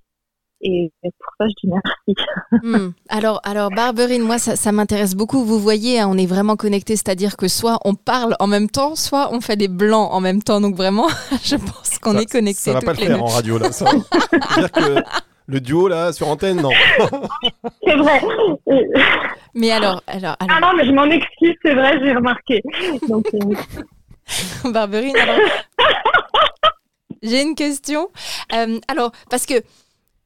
Et 0.62 0.92
pour 1.02 1.34
ça, 1.38 1.46
je 1.48 1.54
dis 1.64 1.72
merci. 1.72 2.64
Hmm. 2.64 2.92
Alors, 3.10 3.40
alors 3.44 3.70
Barberine, 3.70 4.24
moi, 4.24 4.40
ça, 4.40 4.56
ça 4.56 4.72
m'intéresse 4.72 5.16
beaucoup. 5.16 5.44
Vous 5.44 5.60
voyez, 5.60 6.00
hein, 6.00 6.08
on 6.10 6.18
est 6.18 6.26
vraiment 6.26 6.56
connectés, 6.56 6.96
c'est-à-dire 6.96 7.38
que 7.38 7.48
soit 7.48 7.80
on 7.86 7.94
parle 7.94 8.36
en 8.40 8.48
même 8.48 8.70
temps, 8.70 8.96
soit 8.96 9.30
on 9.32 9.42
fait 9.42 9.56
des 9.56 9.68
blancs 9.68 10.10
en 10.12 10.20
même 10.20 10.42
temps. 10.42 10.60
Donc 10.60 10.76
vraiment, 10.76 11.08
je 11.44 11.56
pense 11.56 12.00
qu'on 12.00 12.18
est 12.18 12.26
connectés 12.32 12.72
Ça 12.72 12.74
va 12.74 12.82
pas 12.82 12.94
le 12.94 12.98
faire 12.98 13.24
en 13.24 13.28
radio, 13.28 13.58
là. 13.60 13.72
Ça. 13.72 13.86
C'est-à-dire 13.86 14.72
que 14.72 15.04
le 15.50 15.62
duo, 15.62 15.88
là, 15.88 16.12
sur 16.12 16.28
antenne, 16.28 16.62
non. 16.62 16.72
C'est 17.86 17.96
vrai. 17.96 18.22
Mais 19.54 19.72
alors, 19.72 20.04
alors, 20.08 20.36
Ah 20.40 20.46
alors 20.50 20.72
non, 20.72 20.78
mais 20.78 20.86
je 20.86 20.92
m'en 20.92 21.06
excuse, 21.06 21.56
c'est 21.64 21.74
vrai, 21.74 22.00
j'ai 22.04 22.14
remarqué. 22.14 22.62
Donc, 23.08 23.28
euh, 23.34 24.70
Barberine, 24.72 25.16
alors, 25.16 25.40
j'ai 27.24 27.42
une 27.42 27.56
question. 27.56 28.10
Euh, 28.54 28.80
alors, 28.88 29.12
parce 29.30 29.46
que 29.46 29.54
euh, 29.56 29.62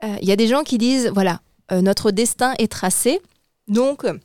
il 0.04 0.28
y 0.28 0.32
a 0.32 0.36
des 0.36 0.48
gens 0.48 0.64
qui 0.64 0.78
disent, 0.78 1.12
voilà, 1.14 1.42
euh, 1.72 1.82
notre 1.82 2.12
destin 2.12 2.54
est 2.60 2.72
tracé, 2.72 3.22
donc 3.68 4.04
euh, 4.04 4.18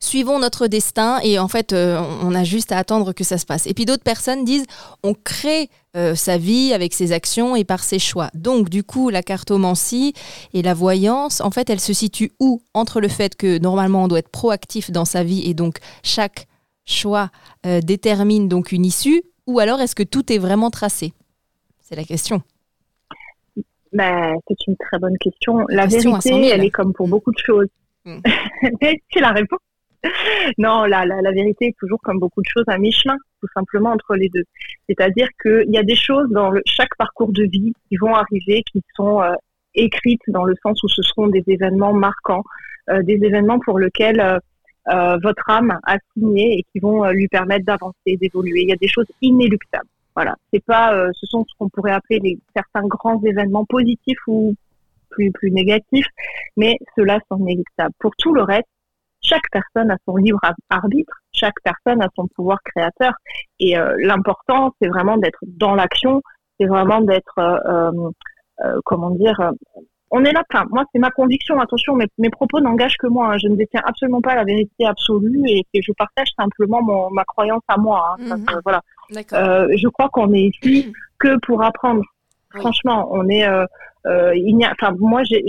suivons 0.00 0.38
notre 0.38 0.66
destin 0.66 1.18
et 1.22 1.38
en 1.38 1.48
fait, 1.48 1.72
euh, 1.72 2.00
on 2.22 2.34
a 2.34 2.44
juste 2.44 2.72
à 2.72 2.78
attendre 2.78 3.12
que 3.12 3.24
ça 3.24 3.38
se 3.38 3.46
passe. 3.46 3.66
Et 3.66 3.74
puis 3.74 3.84
d'autres 3.84 4.02
personnes 4.02 4.44
disent, 4.44 4.66
on 5.02 5.14
crée 5.14 5.70
euh, 5.96 6.14
sa 6.14 6.38
vie 6.38 6.72
avec 6.72 6.92
ses 6.92 7.12
actions 7.12 7.56
et 7.56 7.64
par 7.64 7.82
ses 7.82 7.98
choix. 7.98 8.30
Donc, 8.34 8.68
du 8.68 8.84
coup, 8.84 9.08
la 9.08 9.22
cartomancie 9.22 10.12
et 10.52 10.62
la 10.62 10.74
voyance, 10.74 11.40
en 11.40 11.50
fait, 11.50 11.70
elle 11.70 11.80
se 11.80 11.92
situe 11.92 12.32
où? 12.40 12.60
Entre 12.74 13.00
le 13.00 13.08
fait 13.08 13.36
que 13.36 13.58
normalement 13.58 14.04
on 14.04 14.08
doit 14.08 14.18
être 14.18 14.28
proactif 14.28 14.90
dans 14.90 15.04
sa 15.04 15.24
vie 15.24 15.48
et 15.48 15.54
donc 15.54 15.78
chaque 16.02 16.46
choix 16.84 17.30
euh, 17.64 17.80
détermine 17.80 18.48
donc 18.48 18.72
une 18.72 18.84
issue, 18.84 19.22
ou 19.46 19.58
alors 19.58 19.80
est-ce 19.80 19.94
que 19.94 20.02
tout 20.02 20.32
est 20.32 20.38
vraiment 20.38 20.70
tracé? 20.70 21.12
C'est 21.80 21.96
la 21.96 22.04
question. 22.04 22.42
Bah, 23.96 24.32
c'est 24.46 24.66
une 24.66 24.76
très 24.76 24.98
bonne 24.98 25.16
question. 25.18 25.64
La 25.68 25.86
Question 25.86 26.14
à 26.14 26.20
100 26.20 26.28
vérité, 26.28 26.48
000. 26.48 26.58
elle 26.58 26.66
est 26.66 26.70
comme 26.70 26.92
pour 26.92 27.08
beaucoup 27.08 27.32
de 27.32 27.38
choses. 27.38 27.68
Mm. 28.04 28.18
c'est 29.12 29.20
la 29.20 29.32
réponse. 29.32 29.60
Non, 30.58 30.84
la, 30.84 31.04
la, 31.04 31.20
la 31.20 31.32
vérité 31.32 31.68
est 31.68 31.76
toujours 31.78 32.00
comme 32.02 32.18
beaucoup 32.18 32.40
de 32.40 32.46
choses 32.46 32.64
à 32.68 32.78
mi-chemin, 32.78 33.16
tout 33.40 33.48
simplement 33.54 33.90
entre 33.90 34.14
les 34.14 34.28
deux. 34.28 34.44
C'est-à-dire 34.88 35.28
qu'il 35.42 35.70
y 35.70 35.78
a 35.78 35.82
des 35.82 35.96
choses 35.96 36.28
dans 36.30 36.50
le, 36.50 36.60
chaque 36.66 36.94
parcours 36.98 37.32
de 37.32 37.44
vie 37.44 37.72
qui 37.88 37.96
vont 37.96 38.14
arriver, 38.14 38.62
qui 38.70 38.82
sont 38.94 39.22
euh, 39.22 39.32
écrites 39.74 40.22
dans 40.28 40.44
le 40.44 40.54
sens 40.62 40.80
où 40.84 40.88
ce 40.88 41.02
seront 41.02 41.28
des 41.28 41.42
événements 41.46 41.92
marquants, 41.92 42.44
euh, 42.90 43.02
des 43.02 43.14
événements 43.14 43.58
pour 43.58 43.78
lesquels 43.78 44.20
euh, 44.20 45.18
votre 45.22 45.50
âme 45.50 45.76
a 45.84 45.96
signé 46.12 46.58
et 46.58 46.64
qui 46.70 46.78
vont 46.78 47.04
lui 47.10 47.26
permettre 47.28 47.64
d'avancer, 47.64 48.16
d'évoluer. 48.20 48.62
Il 48.62 48.68
y 48.68 48.72
a 48.72 48.76
des 48.76 48.88
choses 48.88 49.10
inéluctables. 49.22 49.88
Voilà, 50.16 50.34
c'est 50.52 50.64
pas, 50.64 50.94
euh, 50.94 51.10
ce 51.12 51.26
sont 51.26 51.44
ce 51.46 51.52
qu'on 51.58 51.68
pourrait 51.68 51.92
appeler 51.92 52.18
les, 52.20 52.38
certains 52.56 52.86
grands 52.88 53.22
événements 53.22 53.66
positifs 53.66 54.18
ou 54.26 54.54
plus 55.10 55.30
plus 55.30 55.50
négatifs, 55.50 56.06
mais 56.56 56.78
ceux-là 56.96 57.20
sont 57.30 57.38
inéluctables. 57.38 57.94
Pour 58.00 58.12
tout 58.16 58.34
le 58.34 58.42
reste, 58.42 58.66
chaque 59.20 59.48
personne 59.52 59.90
a 59.90 59.96
son 60.06 60.16
libre 60.16 60.38
ar- 60.42 60.54
arbitre, 60.70 61.12
chaque 61.32 61.60
personne 61.62 62.02
a 62.02 62.08
son 62.16 62.26
pouvoir 62.28 62.58
créateur, 62.64 63.12
et 63.60 63.78
euh, 63.78 63.94
l'important 64.00 64.72
c'est 64.80 64.88
vraiment 64.88 65.18
d'être 65.18 65.38
dans 65.42 65.74
l'action, 65.74 66.22
c'est 66.58 66.66
vraiment 66.66 67.02
d'être, 67.02 67.38
euh, 67.38 67.58
euh, 67.68 68.10
euh, 68.64 68.80
comment 68.86 69.10
dire, 69.10 69.38
euh, 69.40 69.52
on 70.10 70.24
est 70.24 70.32
là. 70.32 70.42
Enfin, 70.50 70.64
moi 70.70 70.84
c'est 70.92 70.98
ma 70.98 71.10
conviction. 71.10 71.58
Attention, 71.60 71.94
mes, 71.96 72.06
mes 72.18 72.30
propos 72.30 72.60
n'engagent 72.60 72.96
que 72.98 73.06
moi. 73.08 73.32
hein. 73.32 73.38
Je 73.38 73.48
ne 73.48 73.56
détiens 73.56 73.82
absolument 73.84 74.20
pas 74.20 74.34
la 74.34 74.44
vérité 74.44 74.86
absolue 74.86 75.42
et, 75.48 75.64
et 75.74 75.82
je 75.82 75.92
partage 75.92 76.28
simplement 76.38 76.82
mon, 76.82 77.10
ma 77.10 77.24
croyance 77.24 77.62
à 77.68 77.76
moi. 77.76 78.16
hein. 78.18 78.36
Mhm. 78.36 78.46
euh, 78.54 78.60
voilà. 78.64 78.80
Euh, 79.32 79.68
je 79.76 79.88
crois 79.88 80.08
qu'on 80.08 80.32
est 80.32 80.42
ici 80.62 80.92
que 81.18 81.38
pour 81.46 81.62
apprendre. 81.62 82.02
Oui. 82.54 82.60
Franchement, 82.60 83.08
on 83.12 83.28
est. 83.28 83.46
Euh, 83.46 83.64
euh, 84.06 84.34
il 84.36 84.56
n'y 84.56 84.64
a. 84.64 84.72
Enfin, 84.72 84.94
moi, 84.98 85.22
j'ai- 85.24 85.44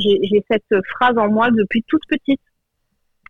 cette 0.52 0.64
phrase 0.96 1.18
en 1.18 1.30
moi 1.30 1.50
depuis 1.52 1.84
toute 1.88 2.02
petite. 2.10 2.42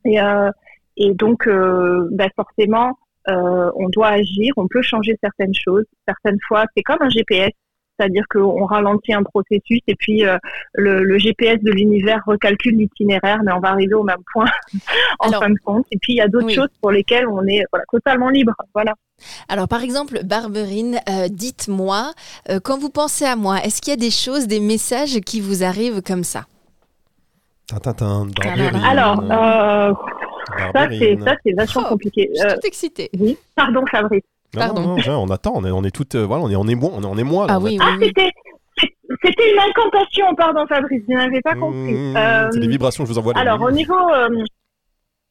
Et, 0.05 0.19
euh, 0.22 0.50
et 0.96 1.13
donc, 1.13 1.48
euh, 1.48 2.07
bah, 2.12 2.27
forcément, 2.36 2.98
euh, 3.29 3.69
on 3.75 3.89
doit 3.89 4.07
agir. 4.10 4.53
On 4.57 4.67
peut 4.67 4.81
changer 4.81 5.17
certaines 5.22 5.53
choses. 5.53 5.84
Certaines 6.07 6.38
fois, 6.48 6.65
c'est 6.75 6.84
comme 6.84 7.01
un 7.01 7.10
GPS. 7.10 7.51
C'est-à-dire 7.98 8.24
qu'on 8.30 8.66
ralentit 8.66 9.13
un 9.13 9.24
processus 9.24 9.80
et 9.88 9.96
puis 9.96 10.25
euh, 10.25 10.38
le, 10.74 11.04
le 11.04 11.18
GPS 11.18 11.58
de 11.63 11.72
l'univers 11.72 12.22
recalcule 12.27 12.75
l'itinéraire, 12.77 13.39
mais 13.46 13.51
on 13.54 13.60
va 13.60 13.70
arriver 13.70 13.94
au 13.96 14.04
même 14.04 14.22
point 14.34 14.46
en 15.20 15.27
Alors, 15.30 15.42
fin 15.44 15.50
de 15.50 15.60
compte. 15.63 15.86
Et 15.92 15.98
puis 15.98 16.13
il 16.13 16.18
y 16.18 16.22
a 16.22 16.27
d'autres 16.27 16.46
oui. 16.48 16.54
choses 16.54 16.70
pour 16.82 16.92
lesquelles 16.92 17.27
on 17.27 17.46
est 17.48 17.63
voilà, 17.72 17.86
totalement 17.92 18.30
libre. 18.30 18.54
Voilà. 18.74 18.94
Alors, 19.50 19.68
par 19.68 19.82
exemple, 19.82 20.20
Barberine, 20.24 21.00
euh, 21.10 21.27
dites-moi, 21.30 22.12
euh, 22.50 22.60
quand 22.63 22.77
vous 22.77 22.89
pensez 22.92 23.25
à 23.25 23.36
moi, 23.36 23.58
est-ce 23.63 23.82
qu'il 23.82 23.92
y 23.92 23.94
a 23.94 24.00
des 24.00 24.12
choses, 24.12 24.46
des 24.48 24.60
messages 24.60 25.20
qui 25.22 25.42
vous 25.42 25.63
arrivent 25.63 26.01
comme 26.04 26.24
ça? 26.24 26.46
Tintin, 27.84 28.27
Alors, 28.86 29.20
euh, 29.30 29.94
ça 30.74 30.88
c'est 30.89 31.18
ça 31.25 31.36
c'est 31.44 31.51
vachement 31.54 31.84
Oh, 31.86 31.89
compliqué. 31.89 32.30
Je 32.34 32.39
suis 32.39 32.48
Euh, 32.48 32.54
toute 32.54 32.66
excitée. 32.66 33.10
oui, 33.20 33.38
pardon 33.56 33.84
Fabrice. 33.92 34.24
Non, 34.60 34.66
Pardon. 34.66 34.82
non, 34.82 34.96
non, 35.06 35.24
on 35.24 35.30
attend, 35.30 35.54
on 35.56 35.66
est, 35.66 35.72
on 35.72 35.84
est 35.84 35.92
toutes, 35.96 36.16
euh, 36.16 36.26
voilà, 36.26 36.44
on 36.44 36.50
est, 36.50 36.56
on 36.56 36.68
est 36.68 36.76
moi, 36.76 36.92
on 36.94 37.02
est, 37.02 37.06
on 37.06 37.18
est 37.18 37.24
moi. 37.24 37.48
là, 37.48 37.54
Ah 37.56 37.60
on 37.60 37.64
oui, 37.64 37.78
Ah, 37.82 37.90
oui, 37.92 37.98
oui. 38.00 38.06
c'était 38.08 38.32
c'était 39.24 39.52
une 39.54 39.60
incantation, 39.60 40.26
pardon 40.36 40.66
Fabrice, 40.68 41.02
je 41.10 41.14
n'avais 41.14 41.42
pas 41.42 41.56
compris. 41.56 41.94
Mmh, 41.94 42.16
Euh, 42.18 42.50
C'est 42.52 42.60
des 42.60 42.68
vibrations 42.68 43.06
je 43.06 43.12
vous 43.12 43.18
envoie. 43.18 43.34
alors 43.38 43.62
au 43.62 43.72
niveau 43.72 43.96
euh, 44.14 44.44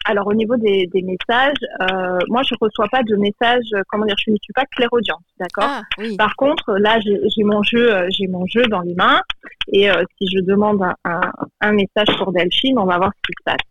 alors 0.05 0.27
au 0.29 0.35
niveau 0.35 0.57
des, 0.57 0.87
des 0.93 1.03
messages, 1.03 1.57
euh, 1.83 2.19
moi 2.29 2.43
je 2.49 2.55
reçois 2.61 2.87
pas 2.91 3.03
de 3.03 3.17
messages, 3.17 3.69
comment 3.89 4.05
dire, 4.07 4.15
je 4.25 4.31
ne 4.31 4.37
suis 4.41 4.53
pas 4.53 4.65
clairaudiente, 4.75 5.21
d'accord. 5.39 5.65
Ah, 5.69 5.83
oui. 5.99 6.17
Par 6.17 6.35
contre, 6.37 6.77
là, 6.79 6.99
j'ai 7.01 7.43
mon 7.45 7.63
jeu, 7.65 7.93
j'ai 8.11 8.29
mon 8.29 8.47
jeu 8.47 8.63
dans 8.69 8.81
les 8.83 8.95
mains, 8.95 9.21
et 9.73 9.91
euh, 9.91 10.03
si 10.19 10.29
je 10.33 10.41
demande 10.43 10.81
un, 10.83 10.95
un, 11.05 11.21
un 11.61 11.73
message 11.73 12.17
pour 12.19 12.33
Delphine, 12.33 12.79
on 12.79 12.85
va 12.87 12.99
voir 12.99 13.11
ce 13.17 13.21
qui 13.27 13.33
se 13.39 13.45
passe. 13.45 13.67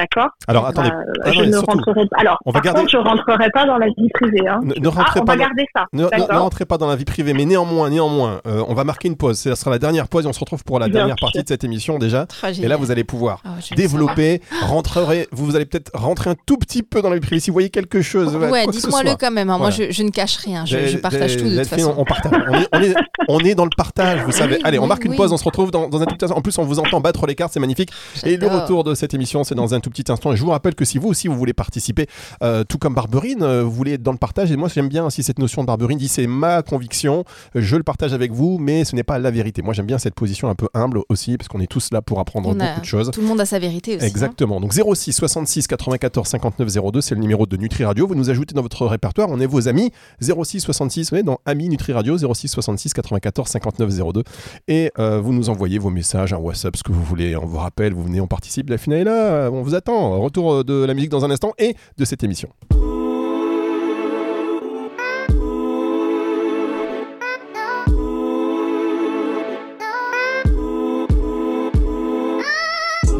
D'accord 0.00 0.30
Alors 0.48 0.66
attendez, 0.66 0.88
Euh, 0.88 1.12
ah 1.24 1.32
Je 1.32 1.40
non, 1.40 1.46
ne 1.46 1.52
surtout, 1.52 1.70
rentrerai 1.72 2.06
pas. 2.10 2.16
Alors, 2.20 2.38
on 2.46 2.50
va 2.50 2.54
par 2.60 2.62
garder- 2.62 2.80
contre, 2.80 2.90
je 2.92 2.96
rentrerai 2.96 3.50
pas 3.50 3.66
dans 3.66 3.76
la 3.76 3.86
vie 3.88 4.08
privée. 4.14 4.48
Hein. 4.48 4.60
ne, 4.62 4.74
ne 4.74 4.86
Ah, 4.88 4.90
rentrez 4.90 5.20
on 5.20 5.24
pas 5.24 5.32
va 5.32 5.36
dans- 5.38 5.44
garder 5.44 5.66
ça. 5.74 5.84
Ne, 5.92 5.98
ne- 6.00 6.04
ne 6.04 6.10
D'accord. 6.10 6.40
rentrez 6.40 6.64
pas 6.64 6.78
dans 6.78 6.86
la 6.88 6.96
vie 6.96 7.04
privée, 7.04 7.34
mais 7.34 7.44
néanmoins, 7.44 7.90
néanmoins, 7.90 8.40
euh, 8.46 8.64
on 8.66 8.74
va 8.74 8.84
marquer 8.84 9.08
une 9.08 9.16
pause. 9.16 9.38
Ce 9.38 9.54
sera 9.54 9.70
la 9.70 9.78
dernière 9.78 10.08
pause 10.08 10.24
et 10.24 10.28
on 10.28 10.32
se 10.32 10.40
retrouve 10.40 10.64
pour 10.64 10.78
la 10.78 10.86
Bien 10.86 11.00
dernière 11.00 11.16
sûr. 11.18 11.26
partie 11.26 11.42
de 11.42 11.48
cette 11.48 11.64
émission 11.64 11.98
déjà. 11.98 12.26
Et 12.62 12.66
là, 12.68 12.76
vous 12.76 12.90
allez 12.90 13.04
pouvoir 13.04 13.40
Ah, 13.44 13.50
développer, 13.76 14.40
rentrer, 14.62 15.28
vous, 15.32 15.44
vous 15.46 15.56
allez 15.56 15.66
peut-être 15.66 15.90
rentrer 15.94 16.30
un 16.30 16.34
tout 16.46 16.56
petit 16.56 16.82
peu 16.82 17.02
dans 17.02 17.10
la 17.10 17.16
vie 17.16 17.20
privée. 17.20 17.40
Si 17.40 17.50
vous 17.50 17.54
voyez 17.54 17.70
quelque 17.70 18.00
chose, 18.02 18.34
Ouais, 18.36 18.64
que 18.66 18.72
ce 18.72 18.78
dites-moi 18.80 19.02
le 19.02 19.08
soit. 19.10 19.18
quand 19.18 19.30
même. 19.30 19.50
hein. 19.50 19.58
Moi, 19.58 19.70
je, 19.70 19.90
je 19.90 20.02
ne 20.02 20.10
cache 20.10 20.36
rien. 20.38 20.64
Je, 20.64 20.96
partage 20.96 21.36
tout 21.36 21.44
de 21.44 21.56
toute 21.58 21.66
façon. 21.66 21.94
On, 21.96 22.04
partage. 22.04 22.32
On 22.48 22.54
est, 22.54 22.68
on 22.72 22.80
est- 22.82 22.94
on 23.28 23.38
est 23.40 23.54
dans 23.54 23.64
le 23.64 23.70
partage, 23.76 24.20
vous 24.24 24.32
savez. 24.32 24.56
Oui, 24.56 24.60
Allez, 24.64 24.78
on 24.78 24.86
marque 24.86 25.04
une 25.04 25.14
pause, 25.16 25.32
on 25.32 25.36
se 25.36 25.44
retrouve 25.44 25.70
dans, 25.70 25.84
un 25.84 26.04
tout 26.06 26.14
petit 26.14 26.24
instant. 26.24 26.36
En 26.38 26.40
plus, 26.42 26.56
on 26.58 26.64
vous 26.64 26.78
entend 26.78 27.00
battre 27.00 27.26
les 27.26 27.34
cartes, 27.34 27.52
c'est 27.52 27.60
magnifique. 27.60 27.90
Et 28.24 28.36
le 28.36 28.46
retour 28.46 28.84
de 28.84 28.94
cette 28.94 29.14
émission, 29.14 29.44
c'est 29.44 29.54
dans 29.54 29.74
un 29.74 29.80
tout 29.80 29.89
petit 29.90 30.10
instant. 30.10 30.32
Et 30.32 30.36
je 30.36 30.42
vous 30.42 30.50
rappelle 30.50 30.74
que 30.74 30.84
si 30.84 30.98
vous 30.98 31.08
aussi, 31.08 31.28
vous 31.28 31.36
voulez 31.36 31.52
participer, 31.52 32.06
euh, 32.42 32.64
tout 32.64 32.78
comme 32.78 32.94
Barberine, 32.94 33.42
euh, 33.42 33.62
vous 33.62 33.70
voulez 33.72 33.92
être 33.94 34.02
dans 34.02 34.12
le 34.12 34.18
partage. 34.18 34.50
Et 34.52 34.56
moi, 34.56 34.68
j'aime 34.72 34.88
bien 34.88 35.04
aussi 35.04 35.22
cette 35.22 35.38
notion 35.38 35.62
de 35.62 35.66
Barberine, 35.66 35.98
dit 35.98 36.08
c'est 36.08 36.26
ma 36.26 36.62
conviction, 36.62 37.24
je 37.54 37.76
le 37.76 37.82
partage 37.82 38.12
avec 38.12 38.32
vous, 38.32 38.58
mais 38.58 38.84
ce 38.84 38.94
n'est 38.96 39.02
pas 39.02 39.18
la 39.18 39.30
vérité. 39.30 39.62
Moi, 39.62 39.74
j'aime 39.74 39.86
bien 39.86 39.98
cette 39.98 40.14
position 40.14 40.48
un 40.48 40.54
peu 40.54 40.68
humble 40.74 41.00
aussi, 41.08 41.36
parce 41.36 41.48
qu'on 41.48 41.60
est 41.60 41.66
tous 41.66 41.88
là 41.92 42.02
pour 42.02 42.20
apprendre 42.20 42.48
On 42.48 42.52
beaucoup 42.52 42.64
a- 42.64 42.80
de 42.80 42.84
choses. 42.84 43.10
Tout 43.10 43.20
le 43.20 43.26
monde 43.26 43.40
a 43.40 43.46
sa 43.46 43.58
vérité 43.58 43.96
aussi. 43.96 44.04
hein. 44.04 44.08
Exactement. 44.08 44.60
Donc 44.60 44.72
06 44.72 45.12
66 45.12 45.66
94 45.66 46.26
59 46.28 46.68
02, 46.92 47.00
c'est 47.00 47.14
le 47.14 47.20
numéro 47.20 47.46
de 47.46 47.56
Nutri 47.56 47.84
Radio. 47.84 48.06
Vous 48.06 48.14
nous 48.14 48.30
ajoutez 48.30 48.54
dans 48.54 48.62
votre 48.62 48.86
répertoire, 48.86 49.28
on 49.30 49.40
est 49.40 49.46
vos 49.46 49.68
amis. 49.68 49.90
06 50.20 50.60
66, 50.60 51.12
ouais, 51.12 51.22
dans 51.22 51.38
Amis 51.46 51.68
Nutri 51.68 51.92
Radio, 51.92 52.16
06 52.16 52.48
66 52.48 52.92
94 52.94 53.48
59 53.48 53.90
02. 54.12 54.22
Et 54.68 54.90
euh, 54.98 55.20
vous 55.20 55.32
nous 55.32 55.48
envoyez 55.50 55.78
vos 55.78 55.90
messages, 55.90 56.32
un 56.32 56.36
WhatsApp, 56.38 56.76
ce 56.76 56.82
que 56.82 56.92
vous 56.92 57.02
voulez. 57.02 57.36
On 57.36 57.46
vous 57.46 57.58
rappelle, 57.58 57.92
vous 57.94 58.02
venez, 58.04 58.20
on 58.20 58.26
participe. 58.26 58.70
La 58.70 58.78
finale 58.78 58.98
est 59.00 59.04
là, 59.04 59.50
on 59.52 59.62
vous 59.62 59.69
attend. 59.74 60.20
Retour 60.20 60.64
de 60.64 60.84
la 60.84 60.94
musique 60.94 61.10
dans 61.10 61.24
un 61.24 61.30
instant 61.30 61.52
et 61.58 61.74
de 61.98 62.04
cette 62.04 62.22
émission. 62.22 62.48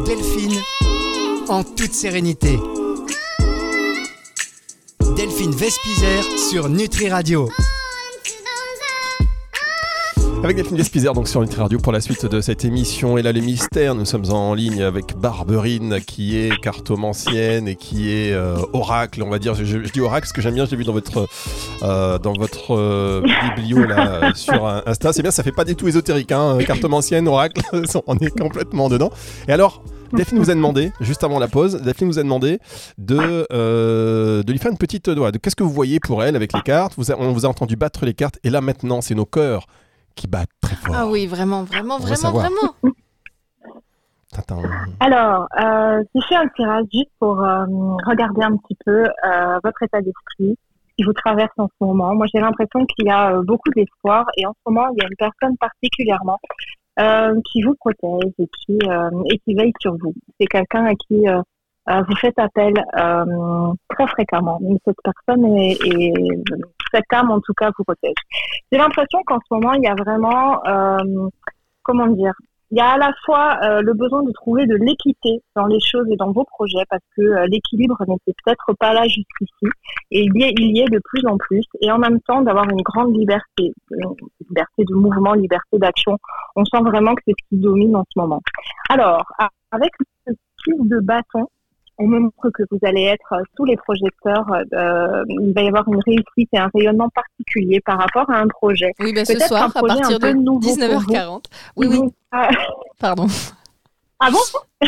Delphine, 0.05 0.59
en 1.47 1.63
toute 1.63 1.93
sérénité. 1.93 2.59
Delphine 5.15 5.51
Vespizer 5.51 6.23
sur 6.49 6.69
Nutri 6.69 7.09
Radio. 7.09 7.49
Avec 10.43 10.57
Delphine 10.57 10.75
Despizer, 10.77 11.13
donc 11.13 11.27
sur 11.27 11.39
Nutri 11.41 11.61
Radio 11.61 11.77
pour 11.77 11.91
la 11.91 12.01
suite 12.01 12.25
de 12.25 12.41
cette 12.41 12.65
émission. 12.65 13.15
Et 13.17 13.21
là, 13.21 13.31
les 13.31 13.41
mystères, 13.41 13.93
nous 13.93 14.05
sommes 14.05 14.25
en 14.31 14.55
ligne 14.55 14.81
avec 14.81 15.15
Barberine, 15.15 15.99
qui 16.01 16.35
est 16.35 16.59
cartomancienne 16.61 17.67
et 17.67 17.75
qui 17.75 18.11
est 18.11 18.33
euh, 18.33 18.55
oracle, 18.73 19.21
on 19.21 19.29
va 19.29 19.37
dire. 19.37 19.53
Je, 19.53 19.63
je 19.65 19.77
dis 19.91 20.01
oracle 20.01 20.21
parce 20.23 20.33
que 20.33 20.41
j'aime 20.41 20.55
bien, 20.55 20.65
je 20.65 20.71
l'ai 20.71 20.77
vu 20.77 20.83
dans 20.83 20.93
votre, 20.93 21.27
euh, 21.83 22.17
dans 22.17 22.33
votre 22.33 22.75
euh, 22.75 23.21
biblio 23.55 23.83
là, 23.85 24.15
euh, 24.23 24.31
sur 24.35 24.65
Insta. 24.87 25.13
C'est 25.13 25.21
bien, 25.21 25.29
ça 25.29 25.43
fait 25.43 25.51
pas 25.51 25.63
du 25.63 25.75
tout 25.75 25.87
ésotérique, 25.87 26.31
hein, 26.31 26.57
cartomancienne, 26.65 27.27
oracle, 27.27 27.61
on 28.07 28.17
est 28.17 28.35
complètement 28.37 28.89
dedans. 28.89 29.11
Et 29.47 29.51
alors, 29.51 29.83
Delphine 30.11 30.39
vous 30.39 30.49
a 30.49 30.55
demandé, 30.55 30.91
juste 31.01 31.23
avant 31.23 31.37
la 31.37 31.47
pause, 31.49 31.75
Delphine 31.83 32.07
vous 32.07 32.17
a 32.19 32.23
demandé 32.23 32.57
de, 32.97 33.45
euh, 33.53 34.41
de 34.41 34.51
lui 34.51 34.57
faire 34.57 34.71
une 34.71 34.77
petite 34.79 35.07
doigt. 35.11 35.31
De 35.31 35.37
qu'est-ce 35.37 35.55
que 35.55 35.63
vous 35.63 35.69
voyez 35.71 35.99
pour 35.99 36.23
elle 36.23 36.35
avec 36.35 36.51
les 36.51 36.61
cartes? 36.61 36.93
Vous 36.97 37.11
a- 37.11 37.15
On 37.19 37.31
vous 37.31 37.45
a 37.45 37.49
entendu 37.49 37.75
battre 37.75 38.05
les 38.07 38.15
cartes, 38.15 38.39
et 38.43 38.49
là 38.49 38.59
maintenant, 38.59 39.01
c'est 39.01 39.13
nos 39.15 39.25
cœurs 39.25 39.67
qui 40.15 40.27
battent 40.27 40.49
très 40.61 40.75
fort. 40.75 40.95
Ah 40.97 41.07
oui, 41.07 41.27
vraiment, 41.27 41.63
vraiment, 41.63 41.95
On 41.95 41.99
vraiment, 41.99 42.31
vraiment. 42.31 42.75
Alors, 44.99 45.47
euh, 45.59 46.03
j'ai 46.15 46.21
fait 46.29 46.35
un 46.35 46.47
tirage 46.49 46.85
juste 46.93 47.11
pour 47.19 47.43
euh, 47.43 47.65
regarder 48.05 48.43
un 48.43 48.55
petit 48.57 48.77
peu 48.85 49.03
euh, 49.03 49.59
votre 49.63 49.83
état 49.83 50.01
d'esprit, 50.01 50.57
qui 50.97 51.03
vous 51.03 51.13
traverse 51.13 51.51
en 51.57 51.67
ce 51.67 51.85
moment. 51.85 52.15
Moi, 52.15 52.27
j'ai 52.33 52.39
l'impression 52.39 52.85
qu'il 52.85 53.07
y 53.07 53.09
a 53.09 53.33
euh, 53.33 53.41
beaucoup 53.43 53.69
d'espoir 53.75 54.25
et 54.37 54.45
en 54.45 54.53
ce 54.53 54.71
moment, 54.71 54.87
il 54.93 55.01
y 55.01 55.05
a 55.05 55.07
une 55.09 55.17
personne 55.17 55.57
particulièrement 55.57 56.39
euh, 56.99 57.33
qui 57.51 57.61
vous 57.63 57.75
protège 57.75 58.31
et 58.39 58.47
qui, 58.47 58.77
euh, 58.87 59.09
et 59.31 59.37
qui 59.39 59.53
veille 59.53 59.73
sur 59.81 59.95
vous. 59.97 60.13
C'est 60.39 60.47
quelqu'un 60.47 60.85
à 60.85 60.95
qui 60.95 61.25
vous 62.07 62.15
faites 62.15 62.37
appel 62.39 62.73
euh, 62.97 63.73
très 63.89 64.07
fréquemment. 64.07 64.59
Mais 64.61 64.77
cette 64.85 64.97
personne 65.03 65.45
est, 65.57 65.73
est 65.85 66.13
âme, 67.11 67.31
en 67.31 67.39
tout 67.39 67.53
cas, 67.53 67.71
vous 67.77 67.83
protège. 67.83 68.15
J'ai 68.71 68.77
l'impression 68.77 69.19
qu'en 69.25 69.39
ce 69.39 69.53
moment, 69.53 69.73
il 69.73 69.83
y 69.83 69.87
a 69.87 69.95
vraiment, 69.95 70.63
euh, 70.65 71.29
comment 71.83 72.07
dire, 72.07 72.33
il 72.71 72.77
y 72.77 72.79
a 72.81 72.91
à 72.91 72.97
la 72.97 73.11
fois 73.25 73.57
euh, 73.63 73.81
le 73.81 73.93
besoin 73.93 74.23
de 74.23 74.31
trouver 74.31 74.65
de 74.65 74.75
l'équité 74.75 75.41
dans 75.57 75.65
les 75.65 75.79
choses 75.81 76.07
et 76.09 76.15
dans 76.15 76.31
vos 76.31 76.45
projets 76.45 76.85
parce 76.89 77.03
que 77.17 77.21
euh, 77.21 77.45
l'équilibre 77.47 77.97
n'était 78.07 78.33
peut-être 78.43 78.73
pas 78.79 78.93
là 78.93 79.03
jusqu'ici 79.03 79.65
et 80.11 80.23
il 80.23 80.37
y, 80.37 80.79
est, 80.79 80.89
de 80.89 81.01
plus 81.03 81.25
en 81.25 81.37
plus 81.37 81.65
et 81.81 81.91
en 81.91 81.97
même 81.97 82.21
temps 82.21 82.41
d'avoir 82.41 82.69
une 82.69 82.81
grande 82.81 83.13
liberté, 83.13 83.73
liberté 84.49 84.85
de 84.85 84.93
mouvement, 84.93 85.33
liberté 85.33 85.79
d'action. 85.79 86.17
On 86.55 86.63
sent 86.63 86.81
vraiment 86.81 87.13
que 87.13 87.21
c'est 87.27 87.33
ce 87.37 87.49
qui 87.49 87.61
domine 87.61 87.95
en 87.97 88.05
ce 88.09 88.19
moment. 88.19 88.41
Alors, 88.89 89.25
avec 89.71 89.91
ce 90.25 90.31
type 90.63 90.87
de 90.87 90.99
bâton, 90.99 91.47
on 92.01 92.07
montre 92.07 92.49
que 92.53 92.63
vous 92.71 92.79
allez 92.83 93.03
être 93.03 93.33
euh, 93.33 93.43
sous 93.55 93.65
les 93.65 93.77
projecteurs. 93.77 94.45
euh, 94.73 95.23
il 95.29 95.53
va 95.53 95.61
y 95.61 95.67
avoir 95.67 95.87
une 95.87 96.01
réussite 96.05 96.49
et 96.53 96.57
un 96.57 96.69
rayonnement 96.73 97.09
particulier 97.09 97.79
par 97.81 97.99
rapport 97.99 98.29
à 98.29 98.37
un 98.37 98.47
projet. 98.47 98.91
Oui, 98.99 99.13
ben 99.13 99.25
ce 99.25 99.39
soir, 99.39 99.71
à 99.75 99.81
partir 99.81 100.19
de 100.19 100.31
nouveau 100.33 100.59
pour 100.59 100.77
19h40. 100.77 101.43
Oui, 101.77 101.87
oui, 101.87 101.99
pardon. 102.99 103.27
Ah 104.19 104.29
bon? 104.29 104.39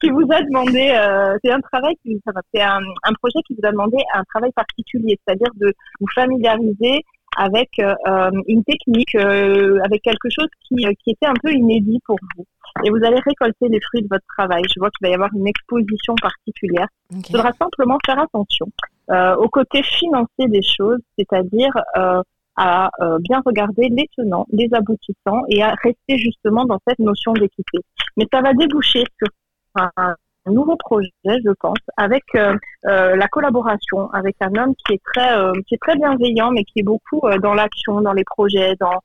Qui 0.00 0.10
vous 0.10 0.26
a 0.30 0.42
demandé, 0.42 0.90
euh, 0.90 1.36
c'est 1.42 1.50
un 1.50 1.60
travail, 1.60 1.94
qui, 2.04 2.20
c'est 2.54 2.60
un, 2.62 2.80
un 3.04 3.12
projet 3.14 3.38
qui 3.46 3.54
vous 3.54 3.66
a 3.66 3.70
demandé 3.70 3.96
un 4.14 4.22
travail 4.24 4.50
particulier, 4.52 5.18
c'est-à-dire 5.26 5.48
de 5.56 5.72
vous 6.00 6.06
familiariser 6.14 7.02
avec 7.36 7.70
euh, 7.80 7.94
euh, 8.06 8.30
une 8.46 8.62
technique, 8.64 9.14
euh, 9.14 9.78
avec 9.84 10.02
quelque 10.02 10.28
chose 10.30 10.48
qui, 10.68 10.86
euh, 10.86 10.92
qui 11.02 11.10
était 11.12 11.26
un 11.26 11.34
peu 11.42 11.52
inédit 11.52 12.00
pour 12.06 12.18
vous. 12.36 12.44
Et 12.82 12.90
vous 12.90 13.04
allez 13.04 13.20
récolter 13.20 13.68
les 13.68 13.80
fruits 13.80 14.02
de 14.02 14.08
votre 14.10 14.24
travail. 14.36 14.62
Je 14.74 14.80
vois 14.80 14.90
qu'il 14.90 15.06
va 15.06 15.10
y 15.10 15.14
avoir 15.14 15.30
une 15.34 15.46
exposition 15.46 16.14
particulière. 16.20 16.88
Il 17.10 17.24
faudra 17.26 17.52
simplement 17.52 17.98
faire 18.04 18.18
attention 18.18 18.66
euh, 19.10 19.36
au 19.36 19.48
côté 19.48 19.82
financier 19.82 20.48
des 20.48 20.62
choses, 20.62 20.98
c'est-à-dire 21.16 21.72
euh, 21.96 22.20
à 22.56 22.90
euh, 23.00 23.18
bien 23.20 23.42
regarder 23.44 23.88
les 23.88 24.08
tenants, 24.16 24.46
les 24.50 24.68
aboutissants 24.72 25.42
et 25.48 25.62
à 25.62 25.74
rester 25.82 26.18
justement 26.18 26.64
dans 26.64 26.78
cette 26.86 26.98
notion 26.98 27.32
d'équité. 27.32 27.78
Mais 28.16 28.26
ça 28.32 28.40
va 28.40 28.52
déboucher 28.54 29.04
sur 29.18 29.28
un, 29.76 30.14
nouveau 30.46 30.76
projet, 30.76 31.10
je 31.24 31.52
pense, 31.58 31.78
avec 31.96 32.22
euh, 32.34 32.54
euh, 32.86 33.16
la 33.16 33.28
collaboration 33.28 34.10
avec 34.12 34.36
un 34.40 34.54
homme 34.56 34.74
qui 34.84 34.94
est 34.94 35.02
très, 35.02 35.38
euh, 35.38 35.52
qui 35.66 35.74
est 35.74 35.78
très 35.80 35.96
bienveillant, 35.96 36.50
mais 36.50 36.64
qui 36.64 36.80
est 36.80 36.84
beaucoup 36.84 37.20
euh, 37.24 37.38
dans 37.38 37.54
l'action, 37.54 38.02
dans 38.02 38.12
les 38.12 38.24
projets. 38.24 38.74
Dans, 38.78 39.00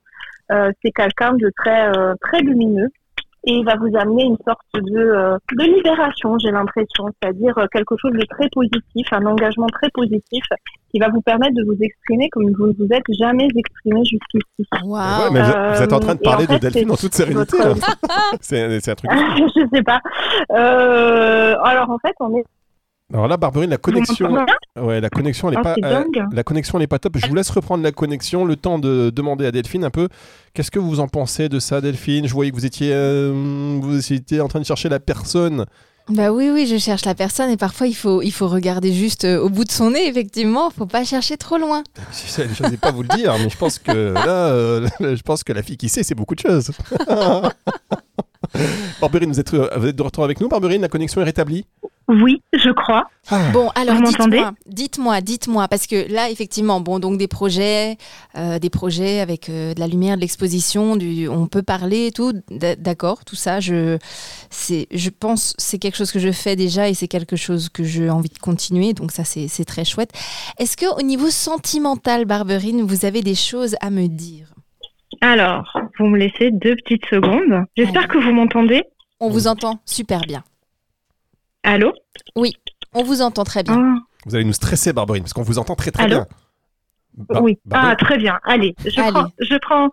euh, 0.52 0.70
c'est 0.82 0.90
quelqu'un 0.90 1.32
de 1.32 1.50
très, 1.56 1.96
euh, 1.96 2.14
très 2.20 2.40
lumineux 2.40 2.90
et 3.44 3.52
il 3.52 3.64
va 3.64 3.74
vous 3.76 3.90
amener 3.98 4.24
une 4.24 4.36
sorte 4.46 4.60
de, 4.74 4.98
euh, 4.98 5.38
de 5.56 5.64
libération, 5.64 6.38
j'ai 6.38 6.50
l'impression, 6.50 7.06
c'est-à-dire 7.22 7.56
euh, 7.58 7.66
quelque 7.72 7.94
chose 7.96 8.12
de 8.12 8.24
très 8.28 8.48
positif, 8.50 9.06
un 9.12 9.24
engagement 9.26 9.66
très 9.68 9.88
positif 9.90 10.44
qui 10.92 10.98
va 10.98 11.08
vous 11.08 11.20
permettre 11.22 11.54
de 11.54 11.64
vous 11.64 11.76
exprimer 11.80 12.28
comme 12.30 12.50
vous 12.52 12.66
ne 12.66 12.72
vous 12.72 12.88
êtes 12.92 13.04
jamais 13.18 13.48
exprimé 13.56 14.00
jusqu'ici. 14.04 14.68
Waouh. 14.84 15.24
Ouais, 15.24 15.30
mais 15.32 15.42
vous, 15.42 15.74
vous 15.74 15.82
êtes 15.82 15.92
en 15.92 16.00
train 16.00 16.14
de 16.14 16.20
Euh, 16.20 16.24
et 16.24 16.28
en 16.28 16.30
parler 16.30 16.46
de 16.46 16.52
fait, 16.52 16.58
Delphine 16.60 16.90
en 16.90 16.96
toute 16.96 17.14
sérénité. 17.14 17.56
votre- 17.56 17.68
là. 17.68 17.74
c'est 18.40 18.80
c'est 18.80 18.90
un 18.90 18.94
truc. 18.94 19.10
je 19.56 19.66
sais 19.72 19.82
pas. 19.82 20.00
Euh, 20.52 21.56
alors 21.62 21.90
en 21.90 21.98
fait, 21.98 22.14
on 22.20 22.36
est. 22.36 22.44
Alors 23.12 23.26
là, 23.26 23.36
Barberine, 23.36 23.70
la 23.70 23.76
connexion, 23.76 24.44
ouais, 24.80 25.00
la 25.00 25.10
connexion, 25.10 25.48
elle 25.48 25.54
est 25.54 25.58
Ah, 25.64 25.74
pas, 25.74 25.74
euh, 25.84 26.04
la 26.32 26.42
connexion, 26.44 26.78
elle 26.78 26.84
est 26.84 26.86
pas 26.86 27.00
top. 27.00 27.18
Je 27.18 27.26
vous 27.26 27.34
laisse 27.34 27.50
reprendre 27.50 27.82
la 27.82 27.90
connexion, 27.90 28.44
le 28.44 28.54
temps 28.54 28.78
de 28.78 29.10
demander 29.10 29.46
à 29.46 29.50
Delphine 29.52 29.84
un 29.84 29.90
peu. 29.90 30.08
Qu'est-ce 30.54 30.70
que 30.70 30.78
vous 30.78 31.00
en 31.00 31.08
pensez 31.08 31.48
de 31.48 31.58
ça, 31.58 31.80
Delphine? 31.80 32.28
Je 32.28 32.32
voyais 32.32 32.50
que 32.52 32.56
vous 32.56 32.66
étiez, 32.66 32.90
euh, 32.92 33.32
vous 33.80 34.12
étiez 34.12 34.40
en 34.40 34.46
train 34.48 34.60
de 34.60 34.64
chercher 34.64 34.88
la 34.88 35.00
personne. 35.00 35.66
Bah 36.08 36.32
oui, 36.32 36.50
oui, 36.50 36.66
je 36.66 36.76
cherche 36.76 37.04
la 37.04 37.14
personne 37.14 37.50
et 37.50 37.56
parfois 37.56 37.86
il 37.86 37.94
faut, 37.94 38.20
il 38.20 38.32
faut 38.32 38.48
regarder 38.48 38.92
juste 38.92 39.24
euh, 39.24 39.38
au 39.40 39.48
bout 39.48 39.64
de 39.64 39.70
son 39.70 39.90
nez, 39.92 40.08
effectivement. 40.08 40.70
Faut 40.70 40.86
pas 40.86 41.04
chercher 41.04 41.36
trop 41.36 41.56
loin. 41.56 41.84
Je 42.12 42.62
n'osais 42.62 42.76
pas 42.76 42.90
vous 42.90 43.02
le 43.02 43.08
dire, 43.08 43.34
mais 43.38 43.48
je 43.48 43.56
pense 43.56 43.78
que 43.78 44.12
là, 44.12 44.48
euh, 44.48 44.88
je 45.00 45.22
pense 45.22 45.44
que 45.44 45.52
la 45.52 45.62
fille 45.62 45.76
qui 45.76 45.88
sait, 45.88 46.02
c'est 46.02 46.16
beaucoup 46.16 46.34
de 46.34 46.40
choses. 46.40 46.72
Barberine, 49.00 49.30
vous 49.30 49.38
êtes, 49.38 49.54
vous 49.54 49.86
êtes 49.86 49.96
de 49.96 50.02
retour 50.02 50.24
avec 50.24 50.40
nous, 50.40 50.48
Barberine. 50.48 50.82
La 50.82 50.88
connexion 50.88 51.20
est 51.20 51.24
rétablie? 51.24 51.64
Oui, 52.10 52.42
je 52.52 52.70
crois. 52.70 53.08
Ah. 53.30 53.50
Bon, 53.52 53.68
alors 53.76 54.02
dites-moi, 54.02 54.52
dites-moi, 54.66 55.20
dites-moi, 55.20 55.68
parce 55.68 55.86
que 55.86 56.12
là, 56.12 56.28
effectivement, 56.28 56.80
bon, 56.80 56.98
donc 56.98 57.18
des 57.18 57.28
projets, 57.28 57.98
euh, 58.36 58.58
des 58.58 58.68
projets 58.68 59.20
avec 59.20 59.48
euh, 59.48 59.74
de 59.74 59.80
la 59.80 59.86
lumière, 59.86 60.16
de 60.16 60.20
l'exposition, 60.20 60.96
du, 60.96 61.28
on 61.28 61.46
peut 61.46 61.62
parler 61.62 62.06
et 62.06 62.10
tout, 62.10 62.32
d'accord, 62.50 63.24
tout 63.24 63.36
ça, 63.36 63.60
je, 63.60 63.96
c'est, 64.50 64.88
je 64.90 65.08
pense, 65.10 65.54
c'est 65.56 65.78
quelque 65.78 65.96
chose 65.96 66.10
que 66.10 66.18
je 66.18 66.32
fais 66.32 66.56
déjà 66.56 66.88
et 66.88 66.94
c'est 66.94 67.06
quelque 67.06 67.36
chose 67.36 67.68
que 67.68 67.84
j'ai 67.84 68.10
envie 68.10 68.28
de 68.28 68.38
continuer, 68.38 68.92
donc 68.92 69.12
ça, 69.12 69.22
c'est, 69.22 69.46
c'est 69.46 69.64
très 69.64 69.84
chouette. 69.84 70.10
Est-ce 70.58 70.76
que 70.76 70.92
au 70.98 71.02
niveau 71.02 71.30
sentimental, 71.30 72.24
Barberine, 72.24 72.82
vous 72.82 73.04
avez 73.04 73.22
des 73.22 73.36
choses 73.36 73.76
à 73.80 73.90
me 73.90 74.08
dire? 74.08 74.52
Alors, 75.20 75.78
vous 75.98 76.06
me 76.06 76.18
laissez 76.18 76.50
deux 76.50 76.74
petites 76.74 77.06
secondes. 77.06 77.64
J'espère 77.76 78.08
que 78.08 78.18
vous 78.18 78.32
m'entendez. 78.32 78.82
On 79.20 79.28
vous 79.28 79.46
entend 79.46 79.78
super 79.84 80.22
bien. 80.22 80.42
Allô? 81.62 81.92
On 82.92 83.02
vous 83.02 83.22
entend 83.22 83.44
très 83.44 83.62
bien. 83.62 83.76
Ah, 83.78 83.98
Vous 84.26 84.34
allez 84.34 84.44
nous 84.44 84.52
stresser, 84.52 84.92
Barberine, 84.92 85.22
parce 85.22 85.32
qu'on 85.32 85.42
vous 85.42 85.58
entend 85.58 85.74
très 85.74 85.90
très 85.90 86.04
Allô 86.04 86.16
bien. 86.16 86.26
Bar- 87.28 87.42
Oui. 87.42 87.58
Barberine, 87.64 87.96
Ah, 88.00 88.04
très 88.04 88.18
bien. 88.18 88.38
Allez, 88.44 88.74
je 88.84 89.00
Allez. 89.00 89.10
prends, 89.12 89.26
je 89.40 89.56
prends, 89.58 89.88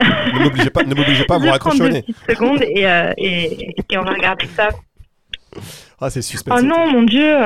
ne 0.00 0.38
m'obligez 0.44 0.70
pas, 0.70 0.82
ne 0.84 0.94
m'obligez 0.94 1.24
pas 1.24 1.36
à 1.36 1.38
vous 1.38 1.44
je 1.44 1.48
prends 1.48 1.70
raccrocher 1.70 1.82
au 1.82 1.86
deux 1.88 1.92
nez. 1.92 2.04
secondes 2.28 2.62
et, 2.62 2.86
euh, 2.86 3.12
et, 3.16 3.74
et 3.90 3.98
on 3.98 4.02
va 4.02 4.12
regarder 4.12 4.46
ça. 4.54 4.68
Ah, 6.00 6.10
c'est 6.10 6.22
suspense. 6.22 6.60
Oh 6.62 6.64
non, 6.64 6.92
mon 6.92 7.02
Dieu, 7.04 7.36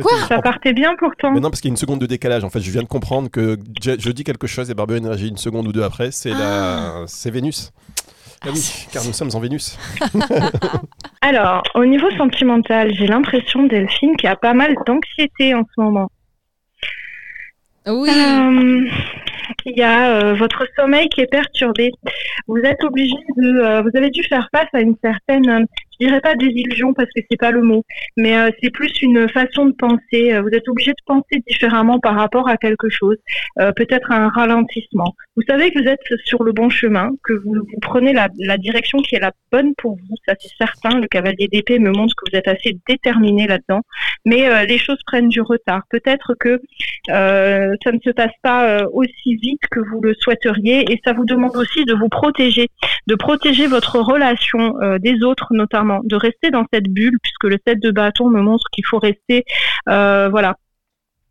Quoi 0.00 0.12
ça 0.28 0.40
partait 0.40 0.72
bien 0.72 0.94
pourtant. 0.98 1.32
Mais 1.32 1.40
non, 1.40 1.50
parce 1.50 1.60
qu'il 1.60 1.68
y 1.68 1.72
a 1.72 1.74
une 1.74 1.76
seconde 1.76 2.00
de 2.00 2.06
décalage. 2.06 2.42
En 2.44 2.50
fait, 2.50 2.60
je 2.60 2.70
viens 2.70 2.82
de 2.82 2.88
comprendre 2.88 3.28
que 3.30 3.58
je, 3.82 3.92
je 3.98 4.10
dis 4.10 4.24
quelque 4.24 4.46
chose 4.46 4.70
et 4.70 4.74
Barberine 4.74 5.06
réagit 5.06 5.28
une 5.28 5.36
seconde 5.36 5.66
ou 5.66 5.72
deux 5.72 5.82
après. 5.82 6.10
C'est 6.10 6.30
la, 6.30 7.02
c'est 7.06 7.30
Vénus. 7.30 7.72
Ah 8.42 8.50
oui, 8.52 8.86
car 8.92 9.04
nous 9.04 9.12
sommes 9.12 9.30
en 9.34 9.40
Vénus. 9.40 9.76
Alors, 11.22 11.62
au 11.74 11.84
niveau 11.84 12.10
sentimental, 12.12 12.94
j'ai 12.94 13.06
l'impression, 13.06 13.64
Delphine, 13.64 14.16
qu'il 14.16 14.28
y 14.28 14.32
a 14.32 14.36
pas 14.36 14.54
mal 14.54 14.76
d'anxiété 14.86 15.54
en 15.54 15.64
ce 15.64 15.80
moment. 15.80 16.08
Oui. 17.86 18.10
Euh, 18.10 18.88
il 19.64 19.76
y 19.76 19.82
a 19.82 20.10
euh, 20.10 20.34
votre 20.34 20.66
sommeil 20.76 21.08
qui 21.08 21.20
est 21.20 21.30
perturbé. 21.30 21.90
Vous 22.46 22.58
êtes 22.58 22.82
obligé 22.84 23.16
de, 23.36 23.60
euh, 23.60 23.82
vous 23.82 23.90
avez 23.94 24.10
dû 24.10 24.22
faire 24.24 24.48
face 24.54 24.68
à 24.72 24.80
une 24.80 24.96
certaine, 25.02 25.66
je 26.00 26.06
dirais 26.06 26.20
pas 26.20 26.34
désillusion 26.34 26.94
parce 26.94 27.08
que 27.14 27.20
c'est 27.30 27.36
pas 27.36 27.50
le 27.50 27.62
mot, 27.62 27.84
mais 28.16 28.36
euh, 28.36 28.50
c'est 28.62 28.70
plus 28.70 28.92
une 29.02 29.28
façon 29.28 29.66
de 29.66 29.72
penser. 29.72 30.32
Euh, 30.32 30.42
Vous 30.42 30.48
êtes 30.48 30.68
obligé 30.68 30.92
de 30.92 31.02
penser 31.06 31.42
différemment 31.46 31.98
par 31.98 32.14
rapport 32.14 32.48
à 32.48 32.56
quelque 32.56 32.88
chose, 32.88 33.16
euh, 33.58 33.72
peut-être 33.72 34.10
un 34.12 34.28
ralentissement. 34.28 35.14
Vous 35.36 35.42
savez 35.48 35.70
que 35.70 35.80
vous 35.80 35.88
êtes 35.88 36.00
sur 36.24 36.42
le 36.44 36.52
bon 36.52 36.70
chemin, 36.70 37.10
que 37.24 37.32
vous, 37.32 37.54
prenez 37.82 38.12
la, 38.12 38.28
direction 38.58 38.98
qui 38.98 39.14
est 39.16 39.20
la 39.20 39.32
bonne 39.52 39.74
pour 39.76 39.96
vous, 39.96 40.16
ça 40.26 40.34
c'est 40.40 40.50
certain. 40.58 41.00
Le 41.00 41.06
cavalier 41.06 41.48
d'épée 41.48 41.78
me 41.78 41.90
montre 41.90 42.14
que 42.16 42.30
vous 42.30 42.36
êtes 42.36 42.48
assez 42.48 42.76
déterminé 42.88 43.46
là-dedans, 43.46 43.82
mais 44.24 44.66
les 44.66 44.78
choses 44.78 44.98
prennent 45.06 45.28
du 45.28 45.40
retard. 45.40 45.82
Peut-être 45.90 46.34
que 46.38 46.60
ça 47.08 47.92
ne 47.92 47.98
se 48.04 48.10
passe 48.10 48.32
pas 48.42 48.84
aussi 48.92 49.36
vite 49.36 49.62
que 49.70 49.80
vous 49.80 50.00
le 50.00 50.14
souhaiteriez 50.14 50.90
et 50.92 51.00
ça 51.04 51.12
vous 51.12 51.24
demande 51.24 51.56
aussi 51.56 51.84
de 51.84 51.94
vous 51.94 52.08
protéger, 52.08 52.68
de 53.06 53.14
protéger 53.14 53.66
votre 53.66 54.00
relation 54.00 54.74
des 54.98 55.22
autres 55.22 55.48
notamment, 55.50 55.87
de 56.04 56.16
rester 56.16 56.50
dans 56.50 56.64
cette 56.72 56.88
bulle 56.88 57.18
puisque 57.22 57.44
le 57.44 57.58
7 57.66 57.80
de 57.80 57.90
bâton 57.90 58.28
me 58.28 58.40
montre 58.40 58.64
qu'il 58.72 58.84
faut 58.86 58.98
rester, 58.98 59.44
euh, 59.88 60.28
voilà. 60.28 60.56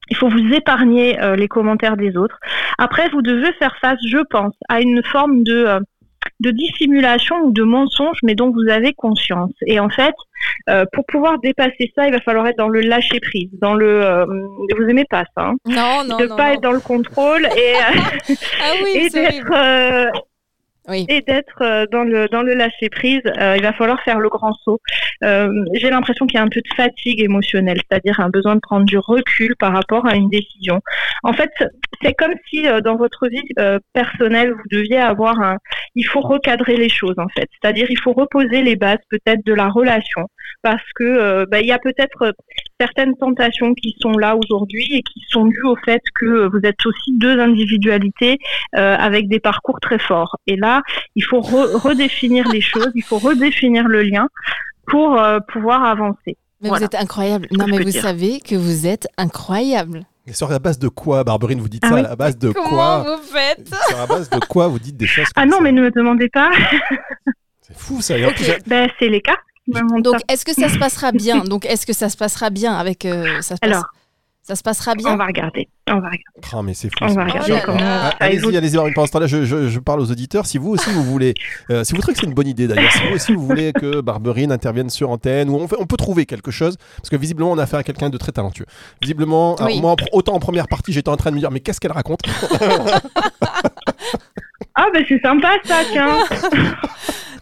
Il 0.09 0.15
faut 0.15 0.29
vous 0.29 0.53
épargner 0.53 1.19
euh, 1.21 1.35
les 1.35 1.47
commentaires 1.47 1.97
des 1.97 2.15
autres. 2.15 2.39
Après, 2.77 3.09
vous 3.09 3.21
devez 3.21 3.51
faire 3.53 3.75
face, 3.81 3.99
je 4.07 4.19
pense, 4.29 4.53
à 4.69 4.79
une 4.81 5.03
forme 5.03 5.43
de 5.43 5.65
euh, 5.65 5.79
de 6.39 6.51
dissimulation 6.51 7.35
ou 7.43 7.51
de 7.51 7.63
mensonge, 7.63 8.17
mais 8.21 8.35
dont 8.35 8.51
vous 8.51 8.69
avez 8.69 8.93
conscience. 8.93 9.51
Et 9.65 9.79
en 9.79 9.89
fait, 9.89 10.13
euh, 10.69 10.85
pour 10.93 11.05
pouvoir 11.07 11.39
dépasser 11.39 11.91
ça, 11.95 12.05
il 12.05 12.11
va 12.13 12.19
falloir 12.21 12.45
être 12.47 12.57
dans 12.57 12.67
le 12.67 12.81
lâcher 12.81 13.19
prise, 13.19 13.49
dans 13.59 13.73
le. 13.73 14.25
vous 14.77 14.89
aimez 14.89 15.05
pas 15.09 15.23
ça, 15.35 15.45
hein 15.45 15.55
Non, 15.65 16.03
non, 16.05 16.17
de 16.17 16.27
non. 16.27 16.35
pas 16.35 16.49
non. 16.49 16.53
être 16.53 16.61
dans 16.61 16.71
le 16.73 16.79
contrôle 16.79 17.45
et, 17.45 17.73
Ah 18.61 18.71
oui, 18.83 18.91
et 18.95 19.09
d'être 19.09 20.11
Oui. 20.87 21.05
et 21.09 21.21
d'être 21.21 21.61
euh, 21.61 21.85
dans 21.91 22.03
le 22.03 22.27
dans 22.29 22.41
le 22.41 22.53
lâcher 22.53 22.89
prise. 22.89 23.21
Euh, 23.39 23.55
il 23.57 23.63
va 23.63 23.73
falloir 23.73 24.01
faire 24.03 24.19
le 24.19 24.29
grand 24.29 24.53
saut. 24.63 24.79
Euh, 25.23 25.49
J'ai 25.73 25.89
l'impression 25.89 26.25
qu'il 26.25 26.37
y 26.37 26.41
a 26.41 26.43
un 26.43 26.49
peu 26.49 26.61
de 26.61 26.75
fatigue 26.75 27.21
émotionnelle, 27.21 27.79
c'est-à-dire 27.89 28.19
un 28.19 28.29
besoin 28.29 28.55
de 28.55 28.61
prendre 28.61 28.85
du 28.85 28.97
recul 28.97 29.55
par 29.57 29.73
rapport 29.73 30.05
à 30.05 30.15
une 30.15 30.29
décision. 30.29 30.79
En 31.23 31.33
fait, 31.33 31.51
c'est 32.01 32.13
comme 32.13 32.33
si 32.49 32.67
euh, 32.67 32.81
dans 32.81 32.95
votre 32.95 33.27
vie 33.27 33.43
euh, 33.59 33.79
personnelle 33.93 34.51
vous 34.51 34.69
deviez 34.71 34.97
avoir 34.99 35.41
un. 35.41 35.57
Il 35.95 36.05
faut 36.05 36.21
recadrer 36.21 36.77
les 36.77 36.89
choses 36.89 37.15
en 37.17 37.27
fait, 37.29 37.49
c'est-à-dire 37.61 37.87
il 37.89 37.99
faut 37.99 38.13
reposer 38.13 38.61
les 38.61 38.75
bases 38.75 38.99
peut-être 39.09 39.45
de 39.45 39.53
la 39.53 39.69
relation 39.69 40.27
parce 40.61 40.83
que 40.95 41.03
euh, 41.03 41.45
bah, 41.49 41.61
il 41.61 41.67
y 41.67 41.71
a 41.71 41.79
peut-être 41.79 42.33
certaines 42.79 43.15
tentations 43.17 43.73
qui 43.73 43.95
sont 44.01 44.11
là 44.11 44.35
aujourd'hui 44.35 44.87
et 44.91 45.01
qui 45.01 45.21
sont 45.29 45.45
dues 45.45 45.63
au 45.65 45.75
fait 45.85 46.01
que 46.19 46.25
euh, 46.25 46.49
vous 46.49 46.59
êtes 46.63 46.85
aussi 46.85 47.11
deux 47.17 47.39
individualités 47.39 48.37
euh, 48.75 48.95
avec 48.97 49.27
des 49.29 49.39
parcours 49.39 49.79
très 49.79 49.99
forts. 49.99 50.37
Et 50.47 50.55
là, 50.55 50.81
il 51.15 51.23
faut 51.23 51.39
re- 51.41 51.75
redéfinir 51.75 52.47
les 52.49 52.61
choses, 52.61 52.91
il 52.95 53.03
faut 53.03 53.17
redéfinir 53.17 53.87
le 53.87 54.03
lien 54.03 54.27
pour 54.87 55.19
euh, 55.19 55.39
pouvoir 55.51 55.83
avancer. 55.85 56.37
Mais 56.61 56.69
Voilà. 56.69 56.79
vous 56.79 56.85
êtes 56.85 56.95
incroyable. 57.01 57.47
Non, 57.51 57.65
mais 57.67 57.77
vous 57.77 57.83
dire. 57.89 58.01
savez 58.01 58.39
que 58.39 58.55
vous 58.55 58.87
êtes 58.87 59.07
incroyable. 59.17 60.03
Et 60.27 60.33
sur 60.33 60.49
la 60.49 60.59
base 60.59 60.77
de 60.79 60.87
quoi, 60.89 61.23
Barberine, 61.23 61.59
vous 61.61 61.69
dites 61.69 61.83
Ah 61.85 61.89
ça 61.89 61.95
oui. 61.95 61.99
À 62.01 62.09
la 62.09 62.15
base 62.15 62.37
de 62.37 62.51
Comment 62.51 62.69
quoi 62.69 63.03
vous 63.17 63.23
faites 63.23 63.67
Sur 63.89 63.97
la 63.97 64.05
base 64.07 64.29
de 64.29 64.39
quoi 64.45 64.67
vous 64.67 64.79
dites 64.79 64.97
des 64.97 65.07
choses 65.07 65.25
comme 65.29 65.43
Ah 65.43 65.45
non, 65.45 65.57
ça 65.57 65.63
mais 65.63 65.71
ne 65.71 65.81
me 65.81 65.91
demandez 65.91 66.29
pas. 66.29 66.51
C'est 67.61 67.77
fou 67.77 68.01
ça. 68.01 68.17
Et 68.17 68.25
en 68.25 68.29
Ok. 68.29 68.35
plus, 68.35 68.45
j'ai- 68.45 68.57
ben, 68.67 68.89
c'est 68.99 69.07
les 69.09 69.21
montrent 69.25 69.37
Donc, 69.67 70.15
est-ce 70.29 70.45
que 70.45 70.53
ça 70.53 70.69
se 70.69 70.77
passera 70.77 71.11
bien? 71.11 71.43
Donc, 71.43 71.65
est-ce 71.65 71.85
que 71.85 71.93
ça 71.93 72.09
se 72.09 72.17
passera 72.17 72.49
bien 72.49 72.73
avec 72.73 73.05
euh, 73.05 73.41
ça 73.41 73.55
se 73.55 73.59
passe- 73.59 73.69
Alors, 73.71 73.85
ça 74.43 74.55
se 74.55 74.63
passera 74.63 74.93
on 74.93 74.95
bien 74.95 75.17
va 75.17 75.25
regarder. 75.25 75.67
On 75.89 75.95
va 75.99 76.07
regarder. 76.07 76.23
Ah, 76.53 76.61
mais 76.63 76.73
c'est 76.73 76.87
fou. 76.87 76.95
On 77.01 77.07
va 77.07 77.25
Oh 77.27 77.31
regarder. 77.31 77.53
Ah, 77.81 78.11
évolue. 78.31 78.55
Allez-y, 78.55 78.77
allez-y. 78.79 78.93
Pendant 78.93 79.05
ce 79.07 79.11
temps-là, 79.11 79.27
je, 79.27 79.43
je- 79.43 79.67
je 79.67 79.79
parle 79.79 79.99
aux 79.99 80.09
auditeurs. 80.09 80.45
Si 80.45 80.57
vous 80.57 80.69
aussi 80.69 80.89
vous 80.89 81.03
voulez, 81.03 81.33
euh, 81.69 81.83
si 81.83 81.93
vous 81.93 81.99
trouvez 81.99 82.13
que 82.13 82.19
c'est 82.21 82.27
une 82.27 82.33
bonne 82.33 82.47
idée 82.47 82.65
d'ailleurs, 82.67 82.91
si 82.93 82.99
vous 83.09 83.13
aussi 83.15 83.33
vous 83.33 83.45
voulez 83.45 83.73
que 83.73 83.99
Barberine 83.99 84.53
intervienne 84.53 84.89
sur 84.89 85.09
antenne, 85.09 85.49
ou 85.49 85.55
on, 85.57 85.67
fait- 85.67 85.75
on 85.79 85.85
peut 85.85 85.97
trouver 85.97 86.25
quelque 86.25 86.49
chose, 86.51 86.77
parce 86.95 87.09
que 87.09 87.17
visiblement 87.17 87.51
on 87.51 87.57
a 87.57 87.63
affaire 87.63 87.79
à 87.79 87.83
quelqu'un 87.83 88.09
de 88.09 88.17
très 88.17 88.31
talentueux. 88.31 88.65
Visiblement, 89.01 89.55
alors, 89.55 89.81
moi, 89.81 89.95
autant 90.13 90.33
en 90.35 90.39
première 90.39 90.69
partie, 90.69 90.93
j'étais 90.93 91.09
en 91.09 91.17
train 91.17 91.31
de 91.31 91.35
me 91.35 91.39
dire, 91.41 91.51
mais 91.51 91.59
qu'est-ce 91.59 91.81
qu'elle 91.81 91.91
raconte? 91.91 92.21
Ah, 94.75 94.85
ben 94.93 95.03
c'est 95.07 95.21
sympa 95.21 95.49
ça, 95.65 95.75
tiens. 95.91 96.17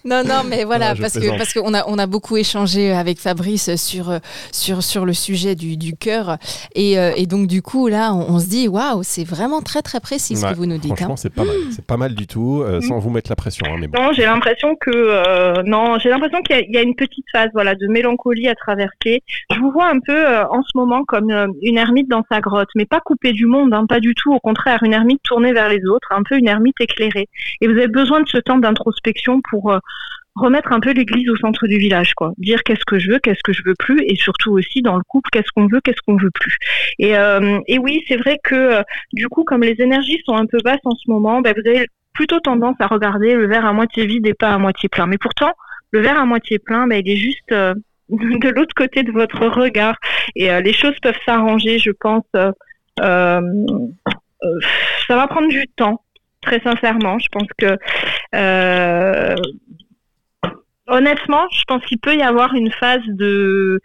Non, 0.07 0.21
non, 0.23 0.43
mais 0.47 0.65
voilà, 0.65 0.93
Non, 0.93 0.99
parce 1.01 1.15
que 1.15 1.35
parce 1.35 1.51
qu'on 1.51 1.73
a 1.73 1.83
on 1.87 1.97
a 1.97 2.05
beaucoup 2.05 2.37
échangé 2.37 2.91
avec 2.91 3.17
Fabrice 3.17 3.75
sur 3.75 4.19
sur 4.51 4.83
sur 4.83 5.03
le 5.03 5.13
sujet 5.13 5.55
du, 5.55 5.77
du 5.77 5.95
cœur 5.97 6.37
et, 6.75 6.99
euh, 6.99 7.13
et 7.17 7.25
donc 7.25 7.47
du 7.47 7.63
coup 7.63 7.87
là 7.87 8.13
on, 8.13 8.35
on 8.35 8.39
se 8.39 8.45
dit 8.47 8.67
waouh 8.67 9.01
c'est 9.01 9.23
vraiment 9.23 9.63
très 9.63 9.81
très 9.81 9.99
précis 9.99 10.35
ce 10.35 10.45
Ouais, 10.45 10.51
que 10.51 10.57
vous 10.57 10.67
nous 10.67 10.77
dites. 10.77 10.95
Franchement, 10.95 11.13
hein. 11.13 11.17
c'est 11.17 11.33
pas 11.33 11.43
mal. 11.43 11.55
C'est 11.71 11.83
pas 11.87 11.97
mal 11.97 12.13
du 12.13 12.27
tout, 12.27 12.61
euh, 12.61 12.81
sans 12.81 12.99
vous 12.99 13.09
mettre 13.09 13.31
la 13.31 13.35
pression. 13.35 13.65
hein, 13.67 13.77
mais 13.79 13.87
bon. 13.87 13.99
Non, 13.99 14.11
j'ai 14.13 14.25
l'impression 14.25 14.75
que 14.79 14.91
euh, 14.93 15.63
non, 15.65 15.97
j'ai 15.97 16.09
l'impression 16.09 16.39
qu'il 16.43 16.55
y, 16.55 16.59
a- 16.59 16.61
il 16.61 16.71
y 16.71 16.77
a 16.77 16.83
une 16.83 16.93
petite 16.95 17.25
phase, 17.31 17.49
voilà, 17.55 17.73
de 17.73 17.87
mélancolie 17.87 18.47
à 18.47 18.53
traverser. 18.53 19.23
Je 19.51 19.59
vous 19.59 19.71
vois 19.71 19.87
un 19.89 19.97
peu 20.05 20.13
euh, 20.15 20.45
en 20.51 20.61
ce 20.61 20.69
moment 20.77 21.03
comme 21.03 21.31
euh, 21.31 21.47
une 21.63 21.79
ermite 21.79 22.07
dans 22.09 22.23
sa 22.31 22.41
grotte, 22.41 22.69
mais 22.75 22.85
pas 22.85 22.99
coupée 22.99 23.31
du 23.31 23.47
monde, 23.47 23.73
hein, 23.73 23.87
pas 23.89 23.99
du 23.99 24.13
tout. 24.13 24.31
Au 24.35 24.39
contraire, 24.39 24.83
une 24.83 24.93
ermite 24.93 25.23
tournée 25.23 25.51
vers 25.51 25.67
les 25.67 25.83
autres, 25.87 26.09
un 26.11 26.21
peu 26.21 26.37
une 26.37 26.44
ermite 26.47 26.79
éclairée. 26.79 27.27
Et 27.61 27.67
vous 27.67 27.73
avez 27.73 27.87
besoin 27.87 28.21
de 28.21 28.27
ce 28.27 28.37
temps 28.37 28.57
d'introspection 28.57 29.41
pour 29.49 29.71
euh, 29.71 29.79
remettre 30.35 30.73
un 30.73 30.79
peu 30.79 30.91
l'église 30.91 31.29
au 31.29 31.37
centre 31.37 31.65
du 31.67 31.77
village, 31.77 32.13
quoi. 32.13 32.33
Dire 32.37 32.63
qu'est-ce 32.63 32.83
que 32.85 32.99
je 32.99 33.11
veux, 33.11 33.19
qu'est-ce 33.19 33.41
que 33.43 33.53
je 33.53 33.61
veux 33.65 33.75
plus, 33.77 34.01
et 34.05 34.15
surtout 34.15 34.51
aussi 34.51 34.81
dans 34.81 34.97
le 34.97 35.03
couple, 35.07 35.29
qu'est-ce 35.31 35.51
qu'on 35.55 35.67
veut, 35.67 35.79
qu'est-ce 35.81 36.01
qu'on 36.05 36.17
veut 36.17 36.31
plus. 36.31 36.57
Et, 36.99 37.17
euh, 37.17 37.59
et 37.67 37.79
oui, 37.79 38.03
c'est 38.07 38.17
vrai 38.17 38.37
que 38.43 38.55
euh, 38.55 38.83
du 39.13 39.27
coup, 39.29 39.43
comme 39.43 39.63
les 39.63 39.75
énergies 39.79 40.21
sont 40.25 40.35
un 40.35 40.45
peu 40.45 40.57
basses 40.63 40.81
en 40.83 40.95
ce 40.95 41.09
moment, 41.09 41.41
ben, 41.41 41.53
vous 41.55 41.67
avez 41.69 41.87
plutôt 42.13 42.39
tendance 42.39 42.75
à 42.79 42.87
regarder 42.87 43.33
le 43.33 43.47
verre 43.47 43.65
à 43.65 43.73
moitié 43.73 44.05
vide 44.05 44.27
et 44.27 44.33
pas 44.33 44.49
à 44.49 44.57
moitié 44.57 44.89
plein. 44.89 45.07
Mais 45.07 45.17
pourtant, 45.17 45.53
le 45.91 46.01
verre 46.01 46.19
à 46.19 46.25
moitié 46.25 46.59
plein, 46.59 46.87
ben, 46.87 47.01
il 47.03 47.09
est 47.09 47.17
juste 47.17 47.49
de 48.09 48.49
l'autre 48.49 48.75
côté 48.75 49.03
de 49.03 49.11
votre 49.11 49.47
regard. 49.47 49.97
Et 50.35 50.49
les 50.61 50.73
choses 50.73 50.95
peuvent 51.01 51.17
s'arranger, 51.25 51.79
je 51.79 51.91
pense. 51.91 52.25
ça 52.97 53.41
va 55.09 55.27
prendre 55.27 55.47
du 55.47 55.65
temps, 55.75 56.01
très 56.45 56.59
sincèrement. 56.61 57.17
Je 57.19 57.27
pense 57.31 57.47
que 57.57 57.77
euh, 58.35 59.35
honnêtement, 60.87 61.45
je 61.51 61.63
pense 61.67 61.83
qu'il 61.85 61.99
peut 61.99 62.15
y 62.15 62.21
avoir 62.21 62.53
une 62.53 62.71
phase 62.71 63.01
de 63.07 63.79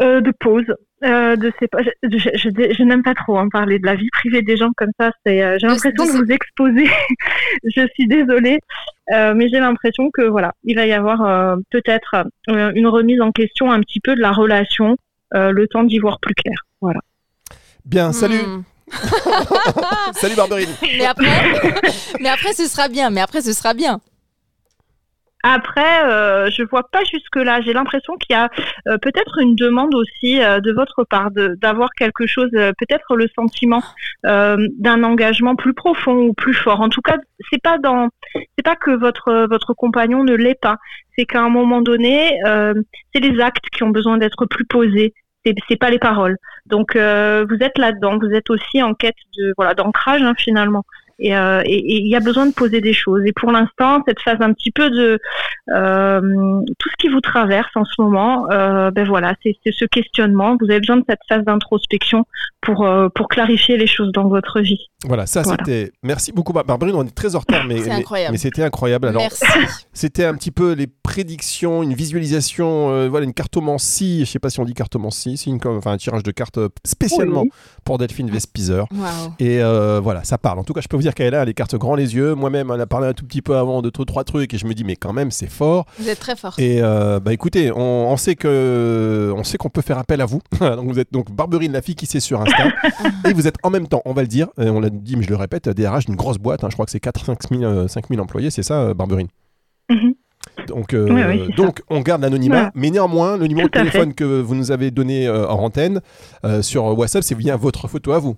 euh, 0.00 0.20
de 0.20 0.32
pause. 0.40 0.66
Euh, 1.04 1.36
de 1.36 1.52
pas, 1.70 1.82
je, 1.82 1.90
je, 2.02 2.18
je- 2.34 2.74
je 2.78 2.82
n'aime 2.82 3.02
pas 3.02 3.12
trop 3.14 3.36
en 3.38 3.48
parler 3.50 3.78
de 3.78 3.84
la 3.84 3.94
vie 3.94 4.08
privée 4.10 4.40
des 4.40 4.56
gens 4.56 4.70
comme 4.76 4.90
ça. 4.98 5.10
C'est, 5.26 5.42
euh, 5.42 5.58
j'ai 5.60 5.66
l'impression 5.66 6.04
de 6.06 6.10
ces- 6.10 6.18
vous 6.18 6.32
exposer. 6.32 6.86
je 7.76 7.86
suis 7.94 8.06
désolée, 8.06 8.58
euh, 9.12 9.34
mais 9.34 9.48
j'ai 9.50 9.60
l'impression 9.60 10.10
que 10.12 10.22
voilà, 10.22 10.52
il 10.64 10.76
va 10.76 10.86
y 10.86 10.92
avoir 10.92 11.20
euh, 11.22 11.56
peut-être 11.70 12.24
euh, 12.48 12.72
une 12.74 12.86
remise 12.86 13.20
en 13.20 13.32
question 13.32 13.70
un 13.70 13.80
petit 13.80 14.00
peu 14.00 14.14
de 14.16 14.20
la 14.20 14.32
relation, 14.32 14.96
euh, 15.34 15.50
le 15.50 15.68
temps 15.68 15.84
d'y 15.84 15.98
voir 15.98 16.18
plus 16.20 16.34
clair. 16.34 16.56
Voilà. 16.80 17.00
Bien, 17.84 18.12
salut, 18.12 18.38
Hmm. 18.46 18.62
salut 20.14 20.36
Barberine. 20.36 20.68
Mais 20.82 21.06
après 21.06 21.26
mais 22.20 22.28
après 22.28 22.52
ce 22.52 22.66
sera 22.66 22.88
bien. 22.88 23.10
Mais 23.10 23.20
après 23.20 23.40
ce 23.42 23.52
sera 23.52 23.74
bien. 23.74 24.00
Après, 25.46 26.04
euh, 26.06 26.48
je 26.50 26.62
vois 26.62 26.88
pas 26.90 27.04
jusque 27.04 27.36
là. 27.36 27.60
J'ai 27.60 27.74
l'impression 27.74 28.16
qu'il 28.16 28.34
y 28.34 28.38
a 28.38 28.48
euh, 28.88 28.96
peut-être 28.96 29.36
une 29.42 29.54
demande 29.56 29.94
aussi 29.94 30.42
euh, 30.42 30.60
de 30.60 30.72
votre 30.72 31.04
part 31.04 31.30
de- 31.32 31.54
d'avoir 31.60 31.90
quelque 31.98 32.26
chose, 32.26 32.48
euh, 32.54 32.72
peut-être 32.78 33.14
le 33.14 33.26
sentiment 33.36 33.82
euh, 34.24 34.56
d'un 34.78 35.02
engagement 35.04 35.54
plus 35.54 35.74
profond 35.74 36.14
ou 36.14 36.32
plus 36.32 36.54
fort. 36.54 36.80
En 36.80 36.88
tout 36.88 37.02
cas, 37.02 37.18
c'est 37.50 37.60
pas 37.62 37.76
dans, 37.76 38.08
c'est 38.34 38.64
pas 38.64 38.74
que 38.76 38.90
votre 38.90 39.46
votre 39.50 39.74
compagnon 39.74 40.24
ne 40.24 40.32
l'est 40.34 40.58
pas. 40.58 40.78
C'est 41.18 41.26
qu'à 41.26 41.42
un 41.42 41.50
moment 41.50 41.82
donné, 41.82 42.40
euh, 42.46 42.72
c'est 43.14 43.20
les 43.20 43.38
actes 43.42 43.68
qui 43.70 43.82
ont 43.82 43.90
besoin 43.90 44.16
d'être 44.16 44.46
plus 44.46 44.64
posés. 44.64 45.12
C'est 45.68 45.76
pas 45.78 45.90
les 45.90 45.98
paroles. 45.98 46.38
Donc 46.66 46.96
euh, 46.96 47.44
vous 47.48 47.56
êtes 47.60 47.78
là-dedans. 47.78 48.18
Vous 48.18 48.32
êtes 48.32 48.50
aussi 48.50 48.82
en 48.82 48.94
quête 48.94 49.16
de 49.36 49.52
voilà 49.56 49.74
d'ancrage 49.74 50.22
hein, 50.22 50.34
finalement. 50.36 50.84
Et 51.18 51.36
euh, 51.36 51.62
et- 51.64 52.00
il 52.02 52.08
y 52.08 52.16
a 52.16 52.20
besoin 52.20 52.46
de 52.46 52.52
poser 52.52 52.80
des 52.80 52.92
choses. 52.92 53.22
Et 53.26 53.32
pour 53.32 53.52
l'instant, 53.52 54.02
cette 54.06 54.20
phase 54.20 54.38
un 54.40 54.52
petit 54.52 54.70
peu 54.70 54.90
de 54.90 55.18
euh, 55.74 56.20
tout 56.78 56.88
ce 56.90 56.96
qui 56.98 57.08
vous 57.08 57.20
traverse 57.20 57.70
en 57.74 57.84
ce 57.84 58.00
moment, 58.02 58.46
euh, 58.50 58.90
ben 58.90 59.06
voilà, 59.06 59.34
c'est 59.42 59.56
ce 59.72 59.84
questionnement. 59.84 60.56
Vous 60.60 60.70
avez 60.70 60.80
besoin 60.80 60.96
de 60.98 61.04
cette 61.08 61.20
phase 61.28 61.44
d'introspection 61.44 62.24
pour 62.60 62.84
euh, 62.84 63.08
pour 63.14 63.28
clarifier 63.28 63.76
les 63.76 63.86
choses 63.86 64.10
dans 64.12 64.28
votre 64.28 64.60
vie. 64.60 64.80
Voilà, 65.06 65.26
ça 65.26 65.42
Voilà. 65.42 65.58
c'était. 65.64 65.92
Merci 66.02 66.32
beaucoup, 66.32 66.52
Bar- 66.52 66.64
Barberine. 66.64 66.94
On 66.96 67.04
est 67.04 67.14
très 67.14 67.34
en 67.36 67.40
retard, 67.40 67.64
mais, 67.66 67.74
mais- 68.30 68.36
c'était 68.38 68.62
incroyable. 68.62 69.08
Alors, 69.08 69.20
Merci. 69.22 69.44
c'était 69.92 70.24
un 70.24 70.34
petit 70.34 70.50
peu 70.50 70.72
les 70.72 70.86
prédictions, 70.86 71.82
une 71.82 71.92
visualisation, 71.94 72.90
euh, 72.90 73.08
voilà, 73.08 73.24
une 73.24 73.34
cartomancie. 73.34 74.20
Je 74.24 74.30
sais 74.30 74.38
pas 74.38 74.48
si 74.50 74.60
on 74.60 74.64
dit 74.64 74.72
cartomancie, 74.74 75.36
c'est 75.36 75.50
une, 75.50 75.60
enfin, 75.66 75.92
un 75.92 75.96
tirage 75.98 76.22
de 76.22 76.30
cartes 76.30 76.58
spécialement 76.84 77.42
Oui. 77.42 77.50
pour 77.84 77.98
Delphine 77.98 78.30
Vespizer. 78.30 78.86
Et 79.38 79.62
euh, 79.62 80.00
voilà, 80.02 80.24
ça 80.24 80.38
parle. 80.38 80.58
En 80.58 80.64
tout 80.64 80.72
cas, 80.72 80.80
je 80.80 80.88
peux 80.88 80.96
vous 80.96 81.03
dire 81.04 81.14
qu'elle 81.14 81.34
a 81.34 81.44
les 81.44 81.54
cartes 81.54 81.74
grand 81.76 81.94
les 81.94 82.14
yeux. 82.14 82.34
Moi-même, 82.34 82.70
elle 82.74 82.80
a 82.80 82.86
parlé 82.86 83.06
un 83.08 83.12
tout 83.12 83.24
petit 83.24 83.42
peu 83.42 83.56
avant 83.56 83.82
de 83.82 83.90
trois 83.90 84.24
trucs, 84.24 84.52
et 84.54 84.58
je 84.58 84.66
me 84.66 84.74
dis, 84.74 84.84
mais 84.84 84.96
quand 84.96 85.12
même, 85.12 85.30
c'est 85.30 85.48
fort. 85.50 85.86
Vous 85.98 86.08
êtes 86.08 86.18
très 86.18 86.34
fort. 86.36 86.54
Et 86.58 86.80
euh, 86.82 87.20
bah 87.20 87.32
écoutez, 87.32 87.70
on, 87.72 88.10
on 88.10 88.16
sait 88.16 88.34
que 88.34 89.32
on 89.36 89.44
sait 89.44 89.56
qu'on 89.58 89.68
peut 89.70 89.82
faire 89.82 89.98
appel 89.98 90.20
à 90.20 90.26
vous. 90.26 90.40
donc 90.60 90.86
vous 90.90 90.98
êtes 90.98 91.12
donc 91.12 91.30
Barberine 91.30 91.72
la 91.72 91.82
fille 91.82 91.94
qui 91.94 92.06
sait 92.06 92.20
sur 92.20 92.40
Insta 92.40 92.64
et 93.28 93.32
vous 93.32 93.46
êtes 93.46 93.56
en 93.62 93.70
même 93.70 93.86
temps, 93.88 94.02
on 94.04 94.12
va 94.12 94.22
le 94.22 94.28
dire, 94.28 94.48
on 94.58 94.80
l'a 94.80 94.90
dit 94.90 95.16
mais 95.16 95.22
je 95.24 95.30
le 95.30 95.36
répète, 95.36 95.68
DRH 95.68 96.06
d'une 96.06 96.16
grosse 96.16 96.38
boîte. 96.38 96.64
hein, 96.64 96.68
je 96.70 96.74
crois 96.74 96.84
que 96.86 96.90
c'est 96.92 97.00
4 97.00 97.24
5 97.24 97.38
000, 97.50 97.62
euh, 97.64 97.88
5 97.88 98.08
000 98.08 98.20
employés, 98.22 98.50
c'est 98.50 98.62
ça, 98.62 98.80
euh, 98.80 98.94
Barberine? 98.94 99.28
Mhm. 99.90 100.14
Donc, 100.68 100.92
euh, 100.94 101.08
Oui, 101.10 101.22
oui, 101.26 101.42
c'est 101.46 101.56
ça. 101.56 101.62
donc 101.62 101.82
on 101.88 102.00
garde 102.00 102.22
l'anonymat, 102.22 102.70
mais 102.74 102.90
néanmoins, 102.90 103.36
le 103.36 103.46
numéro 103.46 103.68
Tout 103.68 103.78
de 103.78 103.84
téléphone 103.84 104.14
que 104.14 104.24
vous 104.40 104.54
nous 104.54 104.70
avez 104.72 104.90
donné 104.90 105.26
euh, 105.26 105.46
en 105.48 105.58
antenne 105.64 106.00
euh, 106.44 106.62
sur 106.62 106.84
WhatsApp, 106.98 107.22
c'est 107.24 107.34
bien 107.34 107.56
votre 107.56 107.88
photo 107.88 108.12
à 108.12 108.18
vous. 108.18 108.36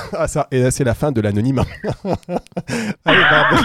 ah 0.16 0.28
ça, 0.28 0.48
et 0.50 0.60
là 0.60 0.70
c'est 0.70 0.84
la 0.84 0.94
fin 0.94 1.12
de 1.12 1.20
l'anonymat. 1.20 1.64
Allez, 3.04 3.22
Barbe. 3.30 3.58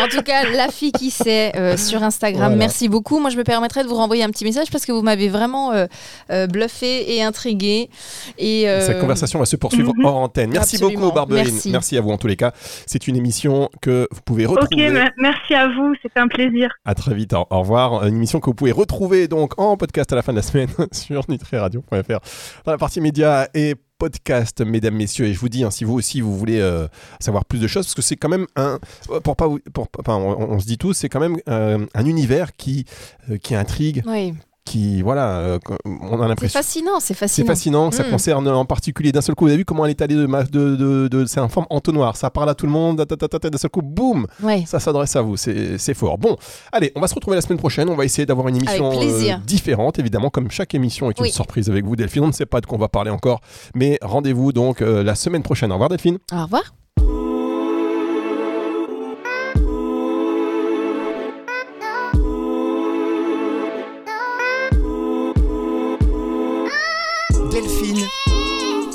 En 0.00 0.08
tout 0.08 0.22
cas, 0.22 0.44
la 0.54 0.68
fille 0.68 0.92
qui 0.92 1.10
sait 1.10 1.52
euh, 1.56 1.76
sur 1.76 2.02
Instagram, 2.02 2.42
Voilà. 2.48 2.56
merci 2.56 2.88
beaucoup. 2.88 3.18
Moi, 3.18 3.30
je 3.30 3.36
me 3.36 3.44
permettrai 3.44 3.82
de 3.82 3.88
vous 3.88 3.94
renvoyer 3.94 4.22
un 4.24 4.30
petit 4.30 4.44
message 4.44 4.70
parce 4.70 4.84
que 4.86 4.92
vous 4.92 5.02
m'avez 5.02 5.28
vraiment 5.28 5.72
euh, 5.72 5.86
euh, 6.30 6.46
bluffé 6.46 7.14
et 7.16 7.22
intrigué. 7.22 7.90
Et, 8.38 8.68
euh, 8.68 8.80
Cette 8.86 9.00
conversation 9.00 9.38
va 9.38 9.44
se 9.46 9.56
poursuivre 9.56 9.92
Mhm. 9.96 10.04
hors 10.04 10.16
antenne. 10.16 10.50
Merci 10.50 10.76
Absolument. 10.76 11.00
beaucoup, 11.00 11.14
Barberine. 11.14 11.54
Merci. 11.72 11.96
à 11.96 12.00
vous 12.00 12.10
en 12.10 12.18
tous 12.18 12.26
les 12.26 12.36
cas. 12.36 12.52
C'est 12.86 13.08
une 13.08 13.16
émission 13.16 13.68
que 13.80 14.06
vous 14.10 14.20
pouvez 14.24 14.46
Ok, 14.46 14.58
retrouver. 14.60 14.90
me- 14.90 15.04
merci 15.16 15.54
à 15.54 15.66
vous, 15.68 15.94
c'était 16.02 16.20
un 16.20 16.28
plaisir. 16.28 16.70
À 16.84 16.94
très 16.94 17.14
vite. 17.14 17.32
Au 17.32 17.46
au 17.50 17.60
revoir. 17.60 18.06
Une 18.06 18.14
émission 18.16 18.40
que 18.40 18.46
vous 18.46 18.54
pouvez 18.54 18.72
retrouver 18.72 19.28
donc 19.28 19.58
en 19.58 19.76
podcast 19.76 20.12
à 20.12 20.16
la 20.16 20.22
fin 20.22 20.32
de 20.32 20.36
la 20.38 20.42
semaine 20.42 20.68
sur 20.92 21.22
nutriradio.fr 21.28 22.18
dans 22.64 22.72
la 22.72 22.78
partie 22.78 23.00
médias 23.00 23.46
et 23.54 23.74
podcast, 23.98 24.60
mesdames, 24.60 24.94
messieurs. 24.94 25.26
Et 25.26 25.34
je 25.34 25.40
vous 25.40 25.48
dis, 25.48 25.64
hein, 25.64 25.70
si 25.70 25.84
vous 25.84 25.94
aussi 25.94 26.20
vous 26.20 26.36
voulez 26.36 26.60
euh, 26.60 26.86
savoir 27.20 27.44
plus 27.44 27.60
de 27.60 27.66
choses, 27.66 27.86
parce 27.86 27.94
que 27.94 28.02
c'est 28.02 28.16
quand 28.16 28.28
même 28.28 28.46
un, 28.56 28.78
pour 29.24 29.36
pas, 29.36 29.48
pour, 29.72 29.88
enfin, 29.98 30.16
on, 30.16 30.52
on 30.52 30.58
se 30.60 30.66
dit 30.66 30.78
tous, 30.78 30.94
c'est 30.94 31.08
quand 31.08 31.20
même 31.20 31.38
euh, 31.48 31.84
un 31.94 32.06
univers 32.06 32.56
qui, 32.56 32.84
euh, 33.30 33.36
qui 33.38 33.54
intrigue, 33.54 34.02
Oui, 34.06 34.34
qui, 34.68 35.02
voilà, 35.02 35.38
euh, 35.38 35.58
on 35.84 36.16
a 36.18 36.22
c'est 36.22 36.28
l'impression. 36.28 36.58
fascinant, 36.58 37.00
c'est 37.00 37.06
C'est 37.08 37.14
fascinant. 37.14 37.46
fascinant, 37.46 37.90
ça 37.90 38.04
Mm. 38.04 38.10
concerne 38.10 38.48
en 38.48 38.64
particulier 38.64 39.12
d'un 39.12 39.20
seul 39.20 39.34
coup. 39.34 39.44
Vous 39.44 39.50
avez 39.50 39.58
vu 39.58 39.64
comment 39.64 39.84
elle 39.86 39.90
est 39.90 40.02
allée 40.02 40.14
de, 40.14 40.26
ma- 40.26 40.44
de, 40.44 40.76
de, 40.76 41.08
de- 41.08 41.26
c'est 41.26 41.40
un 41.40 41.48
forme 41.48 41.66
entonnoir. 41.70 42.16
Ça 42.16 42.30
parle 42.30 42.48
à 42.50 42.54
tout 42.54 42.66
le 42.66 42.72
monde, 42.72 42.98
d'un 43.04 43.58
seul 43.58 43.70
coup, 43.70 43.82
boum, 43.82 44.26
Ouais. 44.42 44.64
ça 44.66 44.78
s'adresse 44.80 45.16
à 45.16 45.22
vous. 45.22 45.36
C'est 45.36 45.78
c'est 45.78 45.94
fort. 45.94 46.18
Bon, 46.18 46.36
allez, 46.72 46.92
on 46.96 47.00
va 47.00 47.08
se 47.08 47.14
retrouver 47.14 47.36
la 47.36 47.40
semaine 47.42 47.58
prochaine. 47.58 47.88
On 47.88 47.96
va 47.96 48.04
essayer 48.04 48.26
d'avoir 48.26 48.48
une 48.48 48.56
émission 48.56 48.90
plaisir. 48.90 49.40
différente, 49.46 49.98
évidemment, 49.98 50.30
comme 50.30 50.50
chaque 50.50 50.74
émission 50.74 51.10
est 51.10 51.18
une 51.18 51.24
Oui. 51.24 51.30
surprise 51.32 51.68
avec 51.70 51.84
vous, 51.84 51.96
Delphine. 51.96 52.24
On 52.24 52.28
ne 52.28 52.32
sait 52.32 52.46
pas 52.46 52.60
de 52.60 52.66
quoi 52.66 52.76
on 52.76 52.80
va 52.80 52.88
parler 52.88 53.10
encore, 53.10 53.40
mais 53.74 53.98
rendez-vous 54.02 54.52
donc 54.52 54.82
euh, 54.82 55.02
la 55.02 55.14
semaine 55.14 55.42
prochaine. 55.42 55.70
Au 55.70 55.74
revoir, 55.74 55.88
Delphine. 55.88 56.18
Au 56.32 56.42
revoir. 56.42 56.62